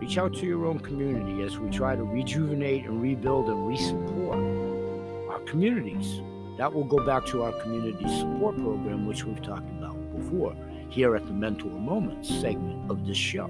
Reach 0.03 0.17
out 0.17 0.33
to 0.33 0.45
your 0.45 0.65
own 0.65 0.79
community 0.79 1.43
as 1.43 1.57
we 1.57 1.69
try 1.69 1.95
to 1.95 2.03
rejuvenate 2.03 2.83
and 2.83 3.01
rebuild 3.01 3.47
and 3.47 3.59
resupport 3.59 5.29
our 5.29 5.39
communities. 5.45 6.19
That 6.57 6.73
will 6.73 6.83
go 6.83 7.05
back 7.05 7.25
to 7.27 7.43
our 7.43 7.53
community 7.61 8.05
support 8.19 8.57
program, 8.57 9.07
which 9.07 9.23
we've 9.23 9.41
talked 9.41 9.69
about 9.69 9.95
before 10.13 10.57
here 10.89 11.15
at 11.15 11.25
the 11.25 11.31
Mentor 11.31 11.71
Moments 11.71 12.27
segment 12.27 12.91
of 12.91 13.07
this 13.07 13.15
show. 13.15 13.49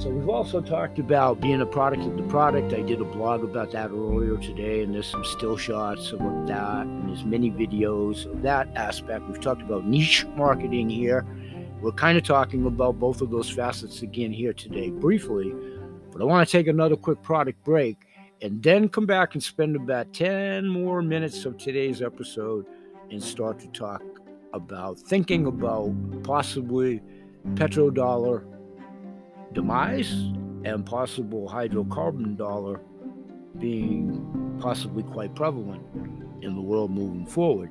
So 0.00 0.08
we've 0.08 0.30
also 0.30 0.62
talked 0.62 0.98
about 0.98 1.42
being 1.42 1.60
a 1.60 1.66
product 1.66 2.04
of 2.04 2.16
the 2.16 2.22
product. 2.22 2.72
I 2.72 2.80
did 2.80 3.02
a 3.02 3.04
blog 3.04 3.44
about 3.44 3.72
that 3.72 3.90
earlier 3.90 4.38
today, 4.38 4.82
and 4.82 4.94
there's 4.94 5.06
some 5.06 5.26
still 5.26 5.58
shots 5.58 6.12
of 6.12 6.20
that, 6.46 6.86
and 6.86 7.10
there's 7.10 7.22
many 7.22 7.50
videos 7.50 8.24
of 8.24 8.40
that 8.40 8.74
aspect. 8.76 9.28
We've 9.28 9.42
talked 9.42 9.60
about 9.60 9.84
niche 9.84 10.24
marketing 10.36 10.88
here. 10.88 11.26
We're 11.82 11.92
kind 11.92 12.16
of 12.16 12.24
talking 12.24 12.64
about 12.64 12.98
both 12.98 13.20
of 13.20 13.30
those 13.30 13.50
facets 13.50 14.00
again 14.00 14.32
here 14.32 14.54
today 14.54 14.88
briefly, 14.88 15.52
but 16.12 16.22
I 16.22 16.24
want 16.24 16.48
to 16.48 16.50
take 16.50 16.66
another 16.66 16.96
quick 16.96 17.20
product 17.20 17.62
break 17.62 17.98
and 18.40 18.62
then 18.62 18.88
come 18.88 19.04
back 19.04 19.34
and 19.34 19.42
spend 19.42 19.76
about 19.76 20.14
10 20.14 20.66
more 20.66 21.02
minutes 21.02 21.44
of 21.44 21.58
today's 21.58 22.00
episode 22.00 22.64
and 23.10 23.22
start 23.22 23.58
to 23.58 23.68
talk 23.68 24.02
about 24.54 24.98
thinking 24.98 25.46
about 25.46 25.92
possibly 26.22 27.02
petrodollar 27.48 28.49
demise 29.52 30.12
and 30.64 30.84
possible 30.84 31.48
hydrocarbon 31.48 32.36
dollar 32.36 32.80
being 33.58 34.58
possibly 34.60 35.02
quite 35.02 35.34
prevalent 35.34 35.82
in 36.42 36.54
the 36.54 36.60
world 36.60 36.90
moving 36.90 37.26
forward. 37.26 37.70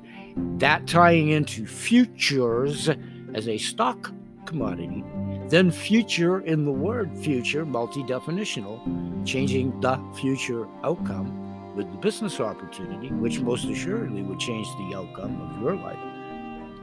That 0.58 0.86
tying 0.86 1.30
into 1.30 1.66
futures 1.66 2.88
as 3.34 3.48
a 3.48 3.58
stock 3.58 4.12
commodity, 4.46 5.04
then 5.48 5.70
future 5.70 6.40
in 6.40 6.64
the 6.64 6.72
word 6.72 7.16
future, 7.18 7.64
multi 7.64 8.02
definitional, 8.02 9.26
changing 9.26 9.80
the 9.80 9.98
future 10.20 10.66
outcome 10.84 11.74
with 11.76 11.90
the 11.90 11.98
business 11.98 12.40
opportunity, 12.40 13.08
which 13.08 13.40
most 13.40 13.64
assuredly 13.64 14.22
would 14.22 14.38
change 14.38 14.66
the 14.68 14.96
outcome 14.96 15.40
of 15.40 15.62
your 15.62 15.76
life 15.76 15.98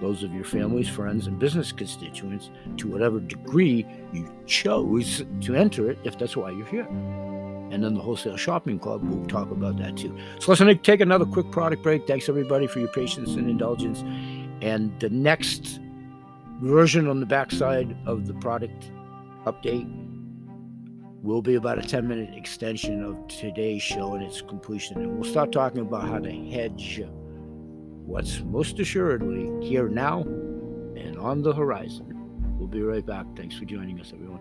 those 0.01 0.23
of 0.23 0.33
your 0.33 0.43
families, 0.43 0.87
friends, 0.87 1.27
and 1.27 1.39
business 1.39 1.71
constituents 1.71 2.49
to 2.77 2.87
whatever 2.87 3.19
degree 3.19 3.85
you 4.13 4.31
chose 4.45 5.23
to 5.41 5.55
enter 5.55 5.89
it, 5.89 5.97
if 6.03 6.17
that's 6.17 6.37
why 6.37 6.51
you're 6.51 6.67
here. 6.67 6.87
And 7.69 7.83
then 7.83 7.95
the 7.95 8.01
Wholesale 8.01 8.37
Shopping 8.37 8.79
Club, 8.79 9.03
we'll 9.03 9.27
talk 9.27 9.51
about 9.51 9.77
that 9.77 9.97
too. 9.97 10.17
So 10.39 10.53
let's 10.53 10.81
take 10.83 11.01
another 11.01 11.25
quick 11.25 11.51
product 11.51 11.83
break. 11.83 12.07
Thanks 12.07 12.29
everybody 12.29 12.67
for 12.67 12.79
your 12.79 12.87
patience 12.89 13.31
and 13.31 13.49
indulgence. 13.49 14.03
And 14.61 14.97
the 14.99 15.09
next 15.09 15.79
version 16.61 17.07
on 17.07 17.19
the 17.19 17.25
backside 17.25 17.95
of 18.05 18.25
the 18.25 18.33
product 18.35 18.91
update 19.45 19.91
will 21.23 21.41
be 21.41 21.55
about 21.55 21.77
a 21.77 21.81
10 21.81 22.07
minute 22.07 22.33
extension 22.35 23.03
of 23.03 23.27
today's 23.27 23.81
show 23.81 24.15
and 24.15 24.23
its 24.23 24.41
completion. 24.41 25.01
And 25.01 25.19
we'll 25.19 25.29
start 25.29 25.51
talking 25.51 25.81
about 25.81 26.07
how 26.07 26.19
to 26.19 26.31
hedge 26.31 27.01
what's 28.07 28.39
most 28.39 28.79
assuredly 28.79 29.67
here 29.67 29.89
now 29.89 30.21
and 30.21 31.17
on 31.19 31.41
the 31.41 31.53
horizon. 31.53 32.05
We'll 32.57 32.69
be 32.69 32.81
right 32.81 33.05
back. 33.05 33.25
Thanks 33.35 33.57
for 33.57 33.65
joining 33.65 33.99
us, 33.99 34.13
everyone. 34.13 34.39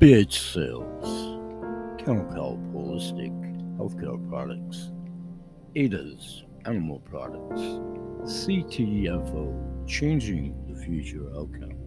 BH 0.00 0.32
Sales, 0.32 1.38
Chemical 2.02 2.58
Holistic 2.74 3.32
Healthcare 3.78 4.28
Products, 4.28 4.90
ADA's 5.76 6.44
Animal 6.64 6.98
Products, 7.00 7.60
CTFO, 8.24 9.86
Changing 9.86 10.54
the 10.68 10.74
Future 10.82 11.30
Outcome. 11.36 11.79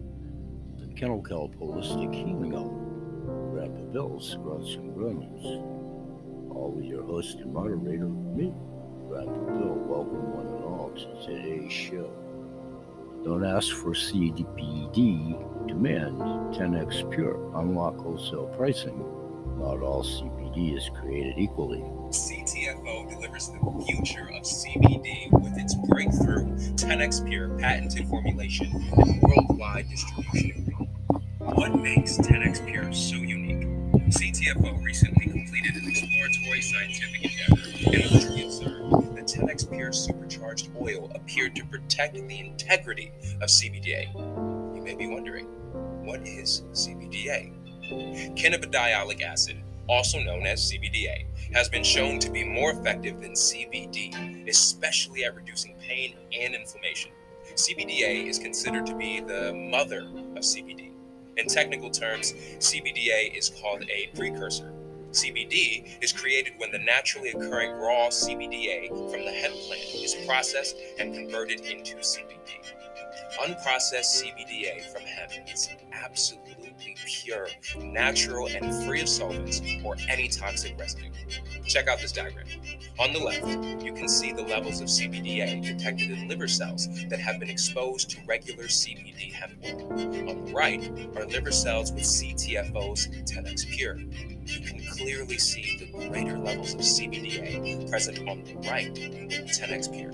Kennel 0.96 1.22
Kelp 1.22 1.56
Holistic 1.56 2.14
Healing 2.14 2.54
Hour. 2.54 3.50
Grandpa 3.50 3.80
Bill 3.92 4.20
Scrubs 4.20 4.76
and. 4.76 4.92
All 6.54 6.72
with 6.76 6.84
your 6.84 7.02
host 7.02 7.38
and 7.38 7.52
moderator, 7.52 8.08
me, 8.08 8.54
Grandpa 9.08 9.32
Bill. 9.32 9.74
Welcome 9.74 10.32
one 10.32 10.46
and 10.46 10.64
all 10.64 10.92
to 10.94 11.26
today's 11.26 11.72
show. 11.72 12.08
Don't 13.24 13.44
ask 13.44 13.74
for 13.74 13.90
CBD, 13.90 15.66
demand 15.66 16.18
10x 16.54 17.10
Pure. 17.10 17.52
Unlock 17.56 17.98
wholesale 17.98 18.46
pricing. 18.56 18.98
Not 19.58 19.82
all 19.82 20.04
CBD 20.04 20.76
is 20.76 20.90
created 20.94 21.34
equally. 21.38 21.82
CTFO 22.10 23.10
delivers 23.10 23.48
the 23.48 23.84
future 23.86 24.30
of 24.32 24.44
CBD 24.44 25.32
with 25.32 25.58
its 25.58 25.74
breakthrough 25.74 26.54
10x 26.76 27.26
Pure 27.26 27.58
patented 27.58 28.06
formulation 28.06 28.68
and 28.96 29.22
worldwide 29.22 29.88
distribution. 29.90 30.83
What 31.44 31.74
makes 31.78 32.16
10x 32.16 32.66
Pure 32.66 32.94
so 32.94 33.16
unique? 33.16 33.68
CTFO 34.08 34.82
recently 34.82 35.26
completed 35.26 35.74
an 35.76 35.88
exploratory 35.90 36.62
scientific 36.62 37.22
endeavor 37.22 37.68
in 37.96 38.14
which 38.14 38.24
we 38.30 38.44
observed 38.44 39.14
that 39.14 39.26
10x 39.26 39.70
Pure 39.70 39.92
supercharged 39.92 40.70
oil 40.80 41.12
appeared 41.14 41.54
to 41.56 41.64
protect 41.66 42.14
the 42.14 42.40
integrity 42.40 43.12
of 43.42 43.50
CBDA. 43.50 44.14
You 44.74 44.82
may 44.82 44.94
be 44.94 45.06
wondering, 45.06 45.44
what 46.02 46.26
is 46.26 46.62
CBDA? 46.72 47.52
Cannabidiolic 48.36 49.20
acid, 49.20 49.62
also 49.86 50.18
known 50.20 50.46
as 50.46 50.72
CBDA, 50.72 51.26
has 51.52 51.68
been 51.68 51.84
shown 51.84 52.18
to 52.20 52.30
be 52.30 52.42
more 52.42 52.70
effective 52.70 53.20
than 53.20 53.32
CBD, 53.32 54.48
especially 54.48 55.24
at 55.24 55.36
reducing 55.36 55.76
pain 55.78 56.16
and 56.32 56.54
inflammation. 56.54 57.10
CBDA 57.54 58.26
is 58.26 58.38
considered 58.38 58.86
to 58.86 58.96
be 58.96 59.20
the 59.20 59.52
mother 59.52 60.00
of 60.00 60.42
CBD. 60.42 60.93
In 61.36 61.46
technical 61.46 61.90
terms, 61.90 62.32
CBDA 62.32 63.36
is 63.36 63.50
called 63.60 63.82
a 63.90 64.08
precursor. 64.16 64.72
CBD 65.10 66.02
is 66.02 66.12
created 66.12 66.54
when 66.58 66.70
the 66.70 66.78
naturally 66.78 67.30
occurring 67.30 67.72
raw 67.72 68.08
CBDA 68.08 68.88
from 68.88 69.24
the 69.24 69.30
hemp 69.30 69.54
plant 69.54 69.94
is 69.94 70.14
processed 70.26 70.76
and 70.98 71.14
converted 71.14 71.60
into 71.60 71.96
CBD. 71.96 72.60
Unprocessed 73.40 74.22
CBDA 74.22 74.92
from 74.92 75.02
hemp 75.02 75.32
is 75.52 75.68
absolutely 75.92 76.74
pure, 77.04 77.48
natural, 77.78 78.48
and 78.48 78.84
free 78.84 79.00
of 79.00 79.08
solvents 79.08 79.60
or 79.84 79.96
any 80.08 80.28
toxic 80.28 80.78
residue. 80.78 81.10
Check 81.66 81.88
out 81.88 81.98
this 82.00 82.12
diagram. 82.12 82.46
On 82.96 83.12
the 83.12 83.18
left, 83.18 83.82
you 83.82 83.92
can 83.92 84.08
see 84.08 84.30
the 84.32 84.42
levels 84.42 84.80
of 84.80 84.86
CBDA 84.86 85.60
detected 85.64 86.12
in 86.12 86.28
liver 86.28 86.46
cells 86.46 86.88
that 87.08 87.18
have 87.18 87.40
been 87.40 87.50
exposed 87.50 88.08
to 88.10 88.18
regular 88.24 88.64
CBD 88.64 89.32
hemp 89.32 89.52
oil. 89.64 89.92
On 90.30 90.44
the 90.44 90.52
right 90.52 90.88
are 91.16 91.26
liver 91.26 91.50
cells 91.50 91.90
with 91.90 92.04
CTFOs 92.04 93.08
10x 93.28 93.66
pure. 93.70 93.98
You 93.98 94.60
can 94.60 94.80
clearly 94.92 95.38
see 95.38 95.76
the 95.78 96.08
greater 96.08 96.38
levels 96.38 96.74
of 96.74 96.80
CBDA 96.80 97.90
present 97.90 98.28
on 98.28 98.44
the 98.44 98.54
right 98.68 98.92
with 98.92 99.48
10x 99.48 99.92
pure. 99.92 100.12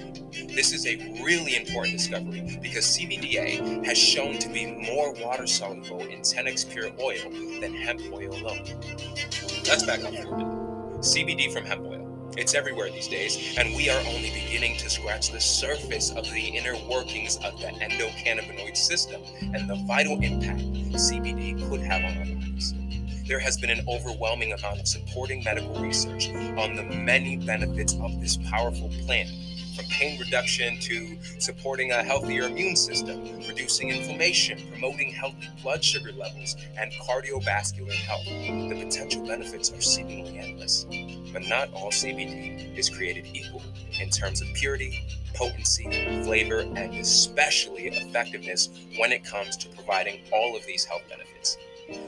This 0.49 0.73
is 0.73 0.87
a 0.87 0.97
really 1.23 1.57
important 1.57 1.99
discovery 1.99 2.59
because 2.63 2.87
CBDA 2.97 3.85
has 3.85 3.99
shown 3.99 4.39
to 4.39 4.49
be 4.49 4.65
more 4.65 5.13
water 5.23 5.47
soluble 5.47 6.01
in 6.01 6.21
10x 6.21 6.71
pure 6.71 6.91
oil 6.99 7.31
than 7.61 7.75
hemp 7.75 8.01
oil 8.11 8.33
alone. 8.37 8.65
Let's 9.69 9.85
back 9.85 10.03
up 10.03 10.09
a 10.09 10.13
minute. 10.13 11.01
CBD 11.01 11.53
from 11.53 11.67
hemp 11.67 11.85
oil. 11.85 12.00
It's 12.37 12.55
everywhere 12.55 12.91
these 12.91 13.09
days, 13.09 13.57
and 13.59 13.75
we 13.75 13.91
are 13.91 14.01
only 14.07 14.31
beginning 14.31 14.77
to 14.79 14.89
scratch 14.89 15.31
the 15.33 15.41
surface 15.41 16.13
of 16.13 16.25
the 16.31 16.41
inner 16.41 16.77
workings 16.89 17.37
of 17.39 17.59
the 17.61 17.67
endocannabinoid 17.67 18.77
system 18.77 19.21
and 19.41 19.69
the 19.69 19.75
vital 19.87 20.19
impact 20.21 20.61
CBD 20.93 21.69
could 21.69 21.81
have 21.81 22.05
on 22.05 22.19
our 22.19 22.25
lives. 22.25 22.75
There 23.27 23.41
has 23.41 23.57
been 23.57 23.71
an 23.71 23.85
overwhelming 23.89 24.53
amount 24.53 24.81
of 24.81 24.87
supporting 24.87 25.43
medical 25.43 25.75
research 25.83 26.31
on 26.31 26.77
the 26.77 26.85
many 26.85 27.37
benefits 27.37 27.95
of 27.95 28.21
this 28.21 28.37
powerful 28.37 28.91
plant 29.05 29.29
from 29.75 29.85
pain 29.87 30.19
reduction 30.19 30.79
to 30.81 31.19
supporting 31.39 31.93
a 31.93 32.03
healthier 32.03 32.45
immune 32.45 32.77
system, 32.77 33.23
reducing 33.49 33.89
inflammation, 33.89 34.59
promoting 34.71 35.11
healthy 35.11 35.49
blood 35.63 35.83
sugar 35.83 36.13
levels, 36.13 36.57
and 36.77 36.93
cardiovascular 36.93 37.93
health. 37.93 38.25
The 38.27 38.85
potential 38.85 39.27
benefits 39.27 39.73
are 39.73 39.81
seemingly 39.81 40.39
endless. 40.39 40.87
But 41.33 41.47
not 41.47 41.73
all 41.73 41.91
CBD 41.91 42.77
is 42.77 42.91
created 42.91 43.27
equal 43.33 43.63
in 44.01 44.11
terms 44.11 44.41
of 44.43 44.49
purity, 44.55 45.07
potency, 45.35 45.85
flavor, 46.25 46.61
and 46.61 46.95
especially 46.95 47.87
effectiveness 47.87 48.69
when 48.99 49.13
it 49.13 49.25
comes 49.25 49.57
to 49.59 49.69
providing 49.71 50.21
all 50.33 50.57
of 50.57 50.67
these 50.67 50.85
health 50.85 51.03
benefits. 51.09 51.57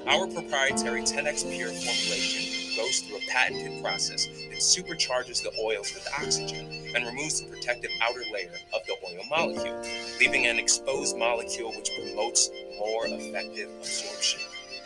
Our 0.07 0.27
proprietary 0.29 1.03
10x 1.03 1.51
Pure 1.51 1.69
formulation 1.69 2.77
goes 2.77 3.01
through 3.01 3.19
a 3.19 3.31
patented 3.31 3.83
process 3.83 4.27
that 4.27 4.59
supercharges 4.59 5.43
the 5.43 5.53
oils 5.61 5.93
with 5.95 6.09
oxygen 6.19 6.93
and 6.95 7.05
removes 7.05 7.41
the 7.41 7.49
protective 7.49 7.91
outer 8.01 8.23
layer 8.33 8.53
of 8.75 8.81
the 8.87 8.95
oil 9.05 9.25
molecule, 9.29 9.83
leaving 10.21 10.47
an 10.47 10.59
exposed 10.59 11.17
molecule 11.17 11.73
which 11.73 11.91
promotes 11.97 12.51
more 12.79 13.07
effective 13.07 13.69
absorption. 13.81 14.41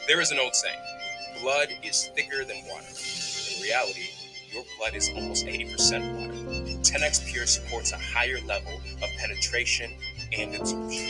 There 0.07 0.20
is 0.20 0.31
an 0.31 0.38
old 0.38 0.55
saying 0.55 0.79
blood 1.42 1.68
is 1.83 2.09
thicker 2.14 2.44
than 2.44 2.57
water. 2.68 2.87
In 2.88 3.62
reality, 3.62 4.09
your 4.57 4.64
blood 4.79 4.95
is 4.95 5.11
almost 5.14 5.45
80% 5.45 6.16
water. 6.16 6.33
10x 6.81 7.27
Pure 7.27 7.45
supports 7.45 7.92
a 7.92 7.99
higher 7.99 8.40
level 8.47 8.73
of 9.03 9.11
penetration 9.19 9.92
and 10.33 10.55
absorption. 10.55 11.05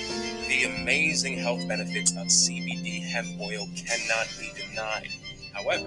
The 0.48 0.64
amazing 0.82 1.38
health 1.38 1.66
benefits 1.68 2.10
of 2.10 2.26
CBD 2.26 3.02
hemp 3.02 3.40
oil 3.40 3.68
cannot 3.76 4.26
be 4.40 4.50
denied. 4.60 5.10
However, 5.54 5.86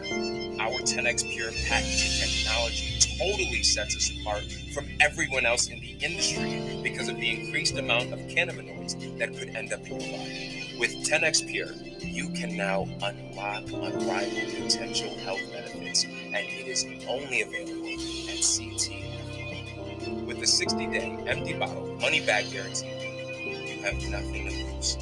our 0.62 0.80
10x 0.88 1.24
Pure 1.34 1.52
patented 1.68 2.12
technology 2.18 3.00
totally 3.20 3.62
sets 3.64 3.94
us 3.94 4.10
apart 4.22 4.44
from 4.74 4.88
everyone 5.02 5.46
else 5.46 5.68
in 5.68 5.82
the 5.82 5.98
industry 6.00 6.80
because 6.82 7.10
of 7.10 7.18
the 7.18 7.42
increased 7.42 7.78
amount 7.78 8.14
of 8.14 8.20
cannabinoids 8.20 9.20
that 9.20 9.38
could 9.38 9.50
end 9.50 9.74
up 9.74 9.82
in 9.82 10.00
your 10.00 10.18
body. 10.18 10.78
With 10.80 10.92
10x 11.06 11.46
Pure, 11.46 11.74
you 12.00 12.30
can 12.30 12.56
now 12.56 12.88
unlock 13.04 13.64
unrivaled 13.68 14.64
potential 14.64 15.10
health 15.20 15.42
benefits, 15.52 16.06
and 16.34 16.46
it 16.48 16.68
is 16.68 16.86
only 17.08 17.42
available 17.42 17.88
at 18.30 18.40
CT. 18.44 20.26
With 20.28 20.40
the 20.40 20.48
60 20.48 20.88
day 20.88 21.18
empty 21.28 21.54
bottle 21.54 21.98
money 22.00 22.24
back 22.26 22.50
guarantee, 22.52 22.88
you 22.88 23.82
have 23.84 23.96
nothing 24.10 24.48
to 24.48 24.76
lose. 24.76 24.98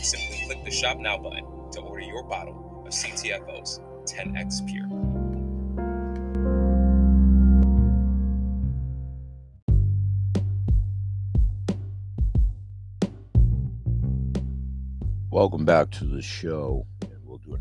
Simply 0.00 0.42
click 0.46 0.64
the 0.64 0.70
Shop 0.70 0.98
Now 0.98 1.18
button 1.18 1.44
to 1.72 1.80
order 1.80 2.02
your 2.02 2.22
bottle 2.22 2.84
of 2.86 2.92
CTFO's 2.92 3.80
10x 4.04 4.66
Pure. 4.66 4.88
Welcome 15.30 15.64
back 15.64 15.90
to 15.92 16.04
the 16.04 16.22
show. 16.22 16.86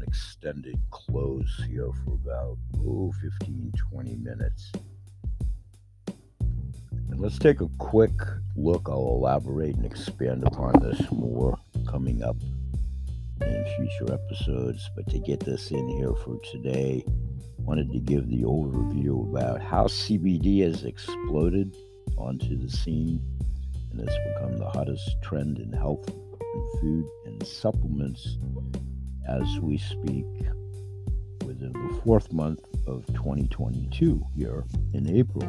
Extended 0.07 0.79
close 0.91 1.63
here 1.67 1.91
for 2.03 2.13
about 2.13 2.57
oh, 2.85 3.11
15, 3.21 3.73
20 3.91 4.15
minutes. 4.15 4.71
And 7.09 7.19
let's 7.19 7.37
take 7.37 7.61
a 7.61 7.67
quick 7.77 8.13
look. 8.55 8.87
I'll 8.87 9.17
elaborate 9.19 9.75
and 9.75 9.85
expand 9.85 10.43
upon 10.45 10.79
this 10.81 10.99
more 11.11 11.57
coming 11.87 12.23
up 12.23 12.37
in 13.41 13.65
future 13.75 14.13
episodes. 14.13 14.89
But 14.95 15.07
to 15.09 15.19
get 15.19 15.41
this 15.41 15.71
in 15.71 15.87
here 15.89 16.13
for 16.13 16.39
today, 16.51 17.03
wanted 17.59 17.91
to 17.91 17.99
give 17.99 18.29
the 18.29 18.43
overview 18.43 19.29
about 19.29 19.61
how 19.61 19.85
CBD 19.85 20.63
has 20.63 20.83
exploded 20.85 21.75
onto 22.17 22.57
the 22.57 22.69
scene 22.69 23.21
and 23.91 23.99
has 24.07 24.17
become 24.33 24.57
the 24.57 24.69
hottest 24.69 25.21
trend 25.21 25.59
in 25.59 25.73
health 25.73 26.07
and 26.09 26.81
food 26.81 27.05
and 27.25 27.45
supplements 27.45 28.37
as 29.27 29.59
we 29.59 29.77
speak 29.77 30.25
within 31.45 31.73
the 31.73 32.01
fourth 32.03 32.31
month 32.31 32.61
of 32.87 33.05
2022 33.07 34.25
here 34.35 34.63
in 34.93 35.09
April. 35.15 35.47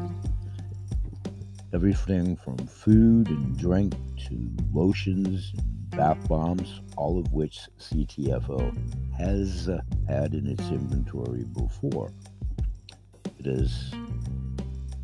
Everything 1.72 2.36
from 2.36 2.56
food 2.58 3.28
and 3.28 3.58
drink 3.58 3.94
to 4.28 4.50
lotions 4.72 5.52
and 5.56 5.90
bath 5.90 6.28
bombs, 6.28 6.80
all 6.96 7.18
of 7.18 7.32
which 7.32 7.60
CTFO 7.78 8.76
has 9.16 9.68
uh, 9.68 9.80
had 10.08 10.34
in 10.34 10.46
its 10.46 10.68
inventory 10.68 11.44
before. 11.44 12.12
It 13.38 13.46
has 13.46 13.92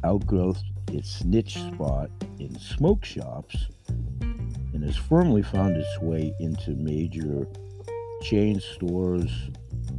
outgrowth 0.04 0.62
its 0.92 1.24
niche 1.24 1.54
spot 1.54 2.10
in 2.38 2.58
smoke 2.58 3.04
shops 3.04 3.56
and 4.20 4.82
has 4.82 4.96
firmly 4.96 5.42
found 5.42 5.76
its 5.76 6.00
way 6.00 6.34
into 6.40 6.70
major 6.72 7.46
chain 8.24 8.58
stores, 8.58 9.30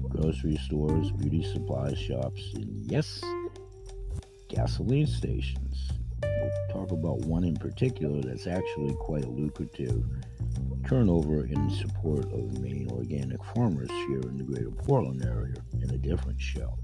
grocery 0.09 0.57
stores, 0.57 1.11
beauty 1.11 1.43
supply 1.43 1.93
shops, 1.93 2.53
and 2.55 2.91
yes, 2.91 3.21
gasoline 4.49 5.05
stations. 5.05 5.91
We'll 6.23 6.51
talk 6.71 6.91
about 6.91 7.19
one 7.19 7.43
in 7.43 7.55
particular 7.55 8.21
that's 8.23 8.47
actually 8.47 8.95
quite 8.95 9.25
a 9.25 9.29
lucrative 9.29 10.03
turnover 10.87 11.45
in 11.45 11.69
support 11.69 12.25
of 12.33 12.59
Maine 12.59 12.89
organic 12.91 13.43
farmers 13.53 13.91
here 13.91 14.21
in 14.21 14.39
the 14.39 14.43
greater 14.43 14.71
Portland 14.71 15.23
area 15.23 15.57
in 15.83 15.91
a 15.91 15.97
different 15.97 16.41
show. 16.41 16.79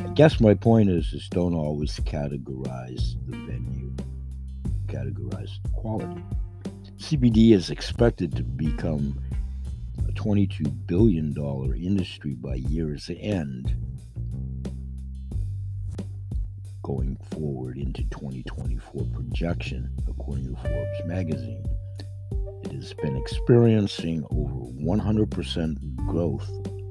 I 0.00 0.08
guess 0.08 0.38
my 0.38 0.52
point 0.52 0.90
is 0.90 1.06
just 1.10 1.30
don't 1.30 1.54
always 1.54 1.98
categorize 2.00 3.14
the 3.26 3.36
venue, 3.46 3.94
categorize 4.86 5.62
the 5.62 5.70
quality. 5.70 6.22
CBD 6.98 7.52
is 7.52 7.70
expected 7.70 8.36
to 8.36 8.42
become 8.42 9.18
$22 10.18 10.86
billion 10.86 11.32
industry 11.76 12.34
by 12.34 12.56
year's 12.56 13.08
end 13.20 13.76
going 16.82 17.16
forward 17.30 17.78
into 17.78 18.02
2024 18.04 19.06
projection, 19.14 19.88
according 20.08 20.44
to 20.46 20.60
Forbes 20.60 21.04
magazine. 21.04 21.64
It 22.64 22.72
has 22.72 22.92
been 22.94 23.16
experiencing 23.16 24.24
over 24.32 24.72
100% 24.82 25.96
growth 26.06 26.50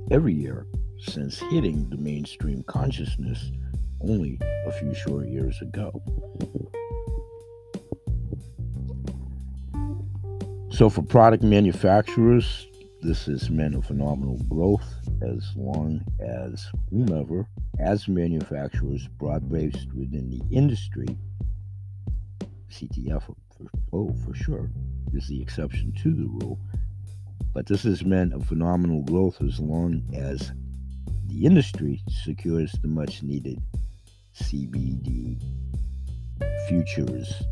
every 0.09 0.33
year 0.33 0.65
since 0.97 1.39
hitting 1.51 1.89
the 1.89 1.97
mainstream 1.97 2.63
consciousness 2.63 3.51
only 3.99 4.39
a 4.65 4.71
few 4.71 4.93
short 4.93 5.27
years 5.27 5.61
ago. 5.61 6.01
So, 10.69 10.89
for 10.89 11.01
product 11.01 11.43
manufacturers, 11.43 12.67
this 13.01 13.25
has 13.25 13.49
meant 13.49 13.75
a 13.75 13.81
phenomenal 13.81 14.39
growth 14.49 14.95
as 15.21 15.53
long 15.55 16.03
as 16.19 16.67
whomever, 16.89 17.47
as 17.79 18.07
manufacturers 18.07 19.07
broad 19.19 19.51
based 19.51 19.93
within 19.93 20.29
the 20.29 20.41
industry, 20.55 21.07
CTF, 22.71 23.23
for, 23.23 23.67
oh, 23.93 24.13
for 24.25 24.33
sure, 24.33 24.71
is 25.13 25.27
the 25.27 25.41
exception 25.41 25.93
to 26.01 26.13
the 26.13 26.27
rule. 26.27 26.59
But 27.53 27.67
this 27.67 27.83
has 27.83 28.03
meant 28.03 28.33
a 28.33 28.39
phenomenal 28.39 29.03
growth 29.03 29.41
as 29.41 29.59
long 29.59 30.03
as 30.15 30.51
the 31.27 31.45
industry 31.45 32.01
secures 32.23 32.71
the 32.81 32.87
much 32.87 33.21
needed 33.21 33.61
CBD 34.35 35.41
futures 36.67 37.43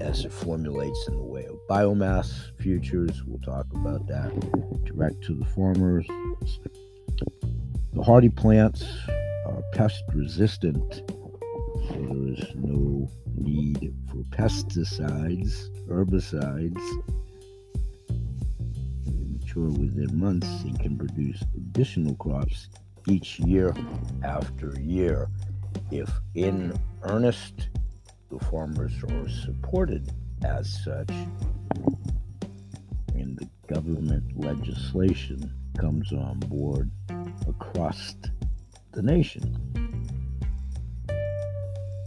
as 0.00 0.24
it 0.24 0.32
formulates 0.32 1.08
in 1.08 1.16
the 1.16 1.22
way 1.22 1.44
of 1.46 1.58
biomass 1.68 2.56
futures. 2.58 3.22
We'll 3.24 3.40
talk 3.40 3.66
about 3.74 4.06
that 4.08 4.84
direct 4.84 5.22
to 5.24 5.34
the 5.34 5.44
farmers. 5.44 6.06
The 7.92 8.02
hardy 8.02 8.28
plants 8.28 8.84
are 9.46 9.62
pest 9.72 10.02
resistant 10.14 11.02
so 11.88 11.94
there 11.94 12.34
is 12.34 12.54
no 12.54 13.08
need 13.34 13.94
for 14.08 14.22
pesticides, 14.36 15.70
herbicides. 15.88 16.82
Mature 19.06 19.70
within 19.70 20.18
months 20.18 20.48
and 20.64 20.78
can 20.78 20.98
produce 20.98 21.42
additional 21.56 22.14
crops 22.16 22.68
each 23.06 23.40
year 23.40 23.74
after 24.22 24.78
year. 24.80 25.28
If 25.90 26.10
in 26.34 26.78
earnest, 27.02 27.68
the 28.30 28.38
farmers 28.46 28.92
are 29.10 29.28
supported 29.28 30.10
as 30.44 30.82
such, 30.84 31.10
and 33.14 33.38
the 33.38 33.48
government 33.72 34.24
legislation 34.36 35.52
comes 35.78 36.12
on 36.12 36.38
board 36.40 36.90
across 37.48 38.14
the 38.92 39.02
nation. 39.02 39.56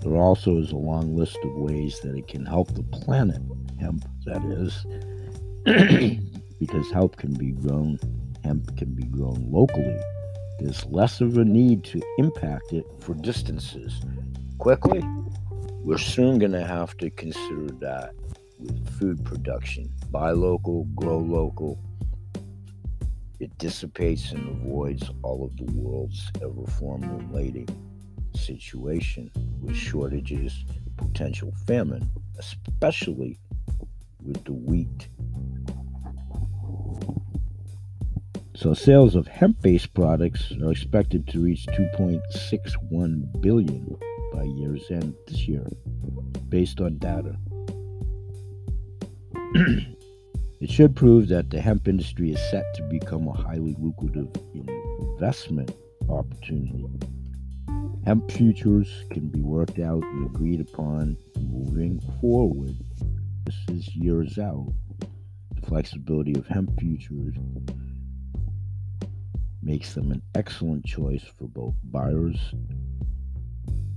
There 0.02 0.16
also 0.16 0.58
is 0.58 0.72
a 0.72 0.78
long 0.78 1.16
list 1.16 1.38
of 1.44 1.54
ways 1.54 2.00
that 2.02 2.16
it 2.16 2.28
can 2.28 2.46
help 2.46 2.74
the 2.74 2.84
planet, 2.84 3.42
hemp 3.80 4.06
that 4.26 4.44
is, 4.46 4.86
because 6.60 6.92
hemp 6.92 7.18
can 7.18 7.34
be 7.34 7.52
grown, 7.52 8.00
hemp 8.44 8.76
can 8.78 8.94
be 8.94 9.04
grown 9.04 9.48
locally. 9.52 10.00
There's 10.60 10.86
less 10.86 11.22
of 11.22 11.38
a 11.38 11.46
need 11.46 11.84
to 11.86 12.02
impact 12.18 12.74
it 12.74 12.86
for 13.00 13.14
distances. 13.16 14.02
Quickly, 14.58 15.04
we're 15.84 15.98
soon 15.98 16.38
going 16.38 16.52
to 16.52 16.66
have 16.66 16.96
to 16.98 17.10
consider 17.10 17.68
that 17.80 18.14
with 18.60 19.00
food 19.00 19.24
production. 19.26 19.92
Buy 20.12 20.32
local, 20.32 20.84
grow 20.96 21.18
local. 21.18 21.80
It 23.40 23.58
dissipates 23.58 24.32
and 24.32 24.48
avoids 24.48 25.10
all 25.24 25.44
of 25.44 25.58
the 25.58 25.72
world's 25.74 26.32
ever 26.36 26.70
formulating 26.78 27.68
situation 28.36 29.32
with 29.62 29.76
shortages, 29.76 30.64
potential 30.98 31.52
famine, 31.66 32.12
especially 32.38 33.40
with 34.24 34.44
the 34.46 34.54
wheat. 34.54 35.08
So 38.54 38.76
sales 38.76 39.16
of 39.16 39.26
hemp-based 39.26 39.96
products 39.96 40.52
are 40.64 40.72
expected 40.72 41.28
to 41.30 41.42
reach 41.42 41.66
2.61 41.66 43.42
billion 43.42 43.98
by 44.32 44.44
year's 44.44 44.90
end 44.90 45.14
this 45.28 45.48
year, 45.48 45.68
based 46.50 46.82
on 46.82 46.98
data. 46.98 47.38
it 50.62 50.70
should 50.70 50.96
prove 50.96 51.28
that 51.28 51.50
the 51.50 51.60
hemp 51.60 51.88
industry 51.88 52.32
is 52.32 52.40
set 52.50 52.74
to 52.76 52.84
become 52.84 53.28
a 53.28 53.34
highly 53.34 53.76
lucrative 53.80 54.30
investment 55.00 55.76
opportunity. 56.10 56.86
Hemp 58.06 58.32
futures 58.32 59.06
can 59.12 59.28
be 59.28 59.42
worked 59.42 59.80
out 59.80 60.04
and 60.04 60.26
agreed 60.26 60.60
upon 60.60 61.18
moving 61.40 62.00
forward. 62.20 62.76
This 63.46 63.56
is 63.70 63.96
years 63.96 64.40
out. 64.40 64.74
The 65.56 65.68
flexibility 65.68 66.34
of 66.34 66.48
hemp 66.48 66.80
futures 66.80 67.36
makes 69.62 69.94
them 69.94 70.12
an 70.12 70.22
excellent 70.34 70.86
choice 70.86 71.24
for 71.38 71.48
both 71.48 71.76
buyers 71.84 72.54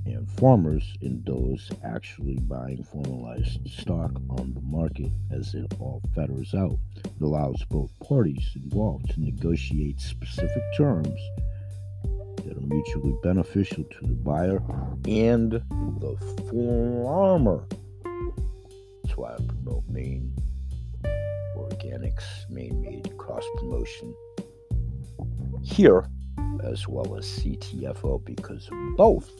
and 0.07 0.31
farmers 0.33 0.95
in 1.01 1.23
those 1.25 1.71
actually 1.83 2.37
buying 2.40 2.83
formalized 2.85 3.59
stock 3.69 4.12
on 4.31 4.53
the 4.55 4.61
market 4.61 5.11
as 5.31 5.55
it 5.55 5.73
all 5.79 6.03
fetters 6.14 6.55
out. 6.55 6.79
It 6.97 7.23
allows 7.23 7.62
both 7.71 7.90
parties 8.01 8.51
involved 8.55 9.11
to 9.11 9.21
negotiate 9.21 10.01
specific 10.01 10.62
terms 10.77 11.19
that 12.45 12.57
are 12.57 12.67
mutually 12.67 13.14
beneficial 13.23 13.85
to 13.85 14.07
the 14.07 14.14
buyer 14.14 14.62
and 15.07 15.53
the 15.53 16.17
farmer. 16.51 17.64
That's 19.03 19.17
why 19.17 19.33
I 19.33 19.37
promote 19.37 19.88
Maine 19.88 20.35
Organics, 21.57 22.25
Maine 22.51 22.81
Made 22.83 23.17
Cross 23.17 23.45
Promotion 23.57 24.14
here, 25.62 26.07
as 26.62 26.87
well 26.87 27.17
as 27.17 27.25
CTFO, 27.25 28.23
because 28.25 28.69
both 28.97 29.31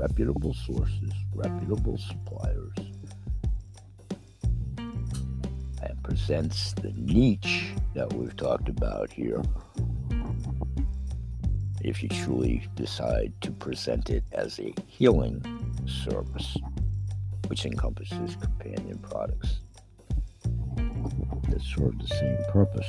reputable 0.00 0.54
sources, 0.54 1.12
reputable 1.34 1.98
suppliers, 1.98 2.72
and 4.78 6.02
presents 6.02 6.72
the 6.72 6.90
niche 6.96 7.74
that 7.94 8.10
we've 8.14 8.34
talked 8.34 8.70
about 8.70 9.12
here 9.12 9.42
if 11.82 12.02
you 12.02 12.08
truly 12.08 12.66
decide 12.76 13.30
to 13.42 13.50
present 13.52 14.08
it 14.08 14.24
as 14.32 14.58
a 14.58 14.72
healing 14.86 15.42
service, 15.86 16.56
which 17.48 17.66
encompasses 17.66 18.36
companion 18.36 18.98
products 18.98 19.60
that 21.50 21.60
serve 21.60 21.98
the 21.98 22.08
same 22.08 22.38
purpose. 22.48 22.88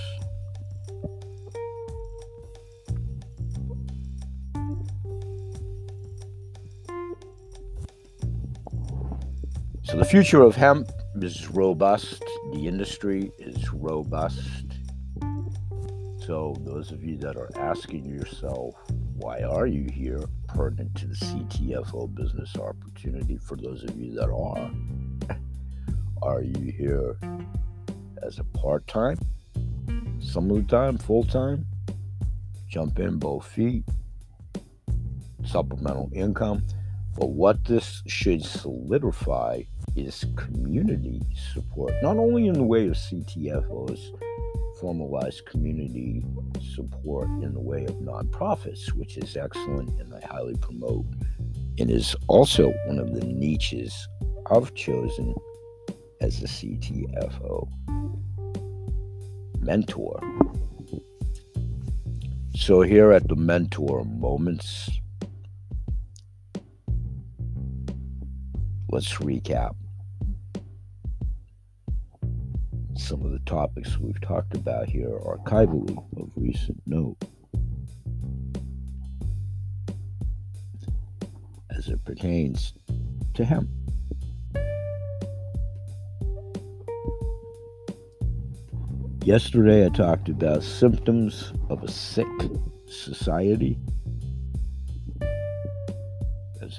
So 9.92 9.98
the 9.98 10.06
future 10.06 10.42
of 10.42 10.56
hemp 10.56 10.90
is 11.16 11.50
robust. 11.50 12.24
The 12.54 12.66
industry 12.66 13.30
is 13.38 13.74
robust. 13.74 14.64
So 16.26 16.56
those 16.62 16.94
of 16.94 17.04
you 17.04 17.18
that 17.18 17.36
are 17.36 17.50
asking 17.58 18.06
yourself, 18.06 18.76
why 19.18 19.42
are 19.42 19.68
you 19.68 19.92
here 19.92 20.24
pertinent 20.48 20.96
to 20.96 21.08
the 21.08 21.16
CTFO 21.16 22.16
business 22.16 22.56
opportunity? 22.56 23.38
For 23.38 23.58
those 23.58 23.84
of 23.84 23.98
you 23.98 24.16
that 24.16 24.30
are, 24.30 24.72
are 26.22 26.42
you 26.42 26.72
here 26.72 27.18
as 28.24 28.40
a 28.40 28.46
part 28.46 28.88
time, 28.88 29.20
some 30.22 30.50
of 30.52 30.56
the 30.56 30.74
time, 30.74 31.00
full 31.00 31.26
time? 31.26 31.66
Jump 32.70 32.98
in 32.98 33.20
both 33.20 33.46
feet, 33.46 33.84
supplemental 35.44 36.10
income. 36.14 36.64
But 37.14 37.32
what 37.32 37.66
this 37.66 38.02
should 38.08 38.42
solidify 38.42 39.64
is 39.96 40.26
community 40.36 41.22
support, 41.54 41.94
not 42.02 42.18
only 42.18 42.48
in 42.48 42.54
the 42.54 42.64
way 42.64 42.88
of 42.88 42.94
CTFOs, 42.94 44.00
formalized 44.80 45.46
community 45.46 46.24
support 46.76 47.28
in 47.44 47.54
the 47.54 47.60
way 47.60 47.86
of 47.86 47.96
nonprofits, 47.96 48.92
which 48.94 49.18
is 49.18 49.38
excellent 49.38 49.90
and 50.00 50.14
I 50.14 50.26
highly 50.26 50.56
promote, 50.56 51.06
and 51.78 51.92
is 51.92 52.16
also 52.28 52.74
one 52.88 53.00
of 53.00 53.14
the 53.14 53.26
niches 53.26 54.08
I've 54.50 54.74
chosen 54.74 55.36
as 56.20 56.42
a 56.42 56.48
CTFO 56.48 57.68
mentor. 59.60 60.20
So, 62.56 62.82
here 62.82 63.12
at 63.12 63.28
the 63.28 63.36
Mentor 63.36 64.04
Moments, 64.06 64.90
let's 68.90 69.14
recap 69.16 69.76
some 73.12 73.26
of 73.26 73.32
the 73.34 73.40
topics 73.40 74.00
we've 74.00 74.22
talked 74.22 74.56
about 74.56 74.88
here 74.88 75.14
are 75.14 75.38
archivally 75.38 75.98
of 76.16 76.32
recent 76.38 76.82
note. 76.86 77.18
As 81.76 81.90
it 81.90 82.06
pertains 82.06 82.72
to 83.34 83.44
hemp. 83.44 83.68
Yesterday, 89.26 89.86
I 89.86 89.90
talked 89.90 90.30
about 90.30 90.64
symptoms 90.64 91.52
of 91.70 91.84
a 91.84 91.92
sick 91.92 92.26
society 92.88 93.78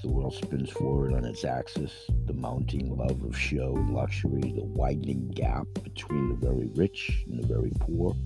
the 0.02 0.08
world 0.08 0.34
spins 0.34 0.70
forward 0.70 1.14
on 1.14 1.24
its 1.24 1.44
axis, 1.44 1.92
the 2.26 2.32
mounting 2.32 2.96
love 2.96 3.22
of 3.22 3.38
show 3.38 3.76
and 3.76 3.94
luxury, 3.94 4.40
the 4.40 4.64
widening 4.64 5.28
gap 5.28 5.66
between 5.84 6.28
the 6.28 6.34
very 6.34 6.68
rich 6.74 7.24
and 7.28 7.42
the 7.42 7.46
very 7.46 7.70
poor. 7.78 8.16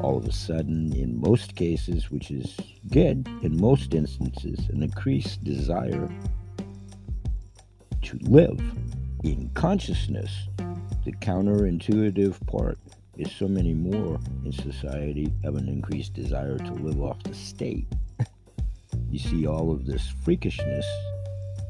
All 0.00 0.16
of 0.16 0.26
a 0.26 0.32
sudden, 0.32 0.92
in 0.92 1.20
most 1.20 1.54
cases, 1.54 2.10
which 2.10 2.32
is 2.32 2.56
good 2.88 3.28
in 3.42 3.60
most 3.60 3.94
instances, 3.94 4.68
an 4.70 4.82
increased 4.82 5.44
desire 5.44 6.08
to 8.02 8.18
live 8.22 8.60
in 9.22 9.50
consciousness. 9.54 10.48
The 11.04 11.12
counterintuitive 11.12 12.44
part 12.46 12.78
is 13.16 13.30
so 13.30 13.46
many 13.46 13.72
more 13.72 14.18
in 14.44 14.52
society 14.52 15.32
have 15.44 15.54
an 15.54 15.68
increased 15.68 16.14
desire 16.14 16.58
to 16.58 16.72
live 16.72 17.00
off 17.00 17.22
the 17.22 17.34
state 17.34 17.86
you 19.10 19.18
see 19.18 19.46
all 19.46 19.72
of 19.72 19.86
this 19.86 20.12
freakishness, 20.24 20.84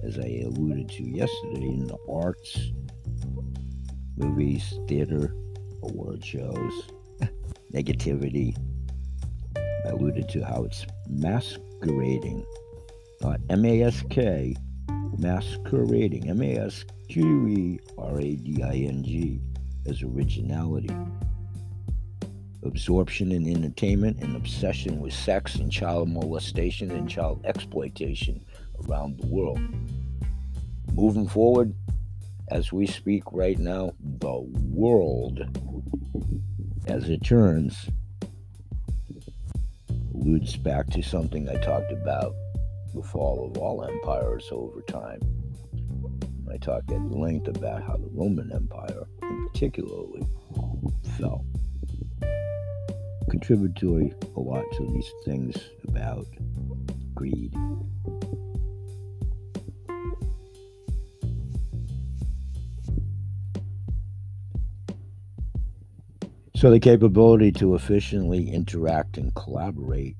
as 0.05 0.19
I 0.19 0.43
alluded 0.45 0.89
to 0.91 1.03
yesterday, 1.03 1.69
in 1.69 1.87
the 1.87 1.99
arts, 2.11 2.73
movies, 4.17 4.79
theater, 4.89 5.35
award 5.83 6.25
shows, 6.25 6.91
negativity. 7.73 8.57
I 9.57 9.91
alluded 9.91 10.29
to 10.31 10.45
how 10.45 10.65
it's 10.65 10.87
masquerading 11.09 12.45
not 13.21 13.41
M 13.51 13.65
A 13.65 13.83
S 13.83 14.03
K, 14.11 14.55
masquerading, 15.19 16.29
M 16.29 16.43
A 16.43 16.57
S 16.57 16.85
Q 17.09 17.49
E 17.49 17.81
R 17.99 18.21
A 18.21 18.37
D 18.37 18.63
I 18.63 18.75
N 18.75 19.03
G, 19.03 19.41
as 19.87 20.03
originality. 20.03 20.95
Absorption 22.65 23.33
in 23.33 23.49
entertainment 23.49 24.21
and 24.21 24.35
obsession 24.35 25.01
with 25.01 25.13
sex 25.13 25.57
and 25.57 25.71
child 25.71 26.09
molestation 26.09 26.91
and 26.91 27.09
child 27.09 27.41
exploitation 27.45 28.45
around 28.85 29.19
the 29.19 29.27
world. 29.27 29.61
Moving 30.93 31.29
forward, 31.29 31.75
as 32.51 32.73
we 32.73 32.87
speak 32.87 33.23
right 33.33 33.59
now, 33.59 33.93
the 34.01 34.41
world, 34.73 35.41
as 36.87 37.09
it 37.09 37.23
turns, 37.25 37.89
alludes 40.15 40.57
back 40.57 40.89
to 40.91 41.03
something 41.03 41.49
I 41.49 41.57
talked 41.57 41.93
about 41.93 42.35
the 42.95 43.03
fall 43.03 43.51
of 43.51 43.59
all 43.59 43.85
empires 43.85 44.49
over 44.51 44.83
time. 44.83 45.21
I 46.51 46.57
talked 46.57 46.91
at 46.91 47.03
length 47.11 47.49
about 47.49 47.83
how 47.83 47.97
the 47.97 48.09
Roman 48.13 48.51
Empire, 48.53 49.07
in 49.23 49.49
particularly, 49.49 50.27
fell. 51.19 51.45
Contributory 53.29 54.13
a 54.37 54.41
lot 54.41 54.65
to 54.77 54.87
these 54.87 55.11
things 55.25 55.57
about 55.87 56.27
greed. 57.15 57.53
So, 66.57 66.71
the 66.71 66.81
capability 66.81 67.53
to 67.53 67.77
efficiently 67.77 68.51
interact 68.51 69.17
and 69.17 69.33
collaborate 69.35 70.17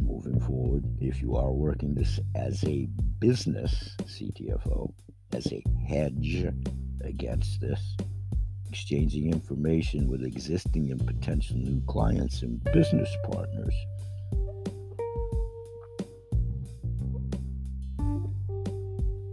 moving 0.00 0.40
forward, 0.40 0.84
if 1.00 1.20
you 1.20 1.34
are 1.36 1.50
working 1.50 1.94
this 1.94 2.20
as 2.34 2.62
a 2.64 2.86
business 3.18 3.96
CTFO, 4.02 4.92
as 5.32 5.50
a 5.52 5.64
hedge 5.88 6.46
against 7.02 7.60
this, 7.60 7.96
exchanging 8.72 9.30
information 9.30 10.08
with 10.08 10.24
existing 10.24 10.90
and 10.90 11.06
potential 11.06 11.56
new 11.58 11.82
clients 11.86 12.40
and 12.40 12.64
business 12.72 13.10
partners 13.30 13.74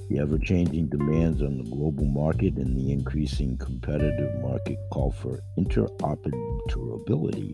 The 0.10 0.19
ever 0.19 0.38
changing 0.39 0.88
demands 0.88 1.41
on 1.41 1.60
the 1.60 1.63
global 1.69 2.04
market 2.04 2.56
and 2.56 2.75
the 2.75 2.91
increasing 2.91 3.58
competitive 3.58 4.41
market 4.41 4.78
call 4.91 5.12
for 5.12 5.39
interoperability 5.58 7.54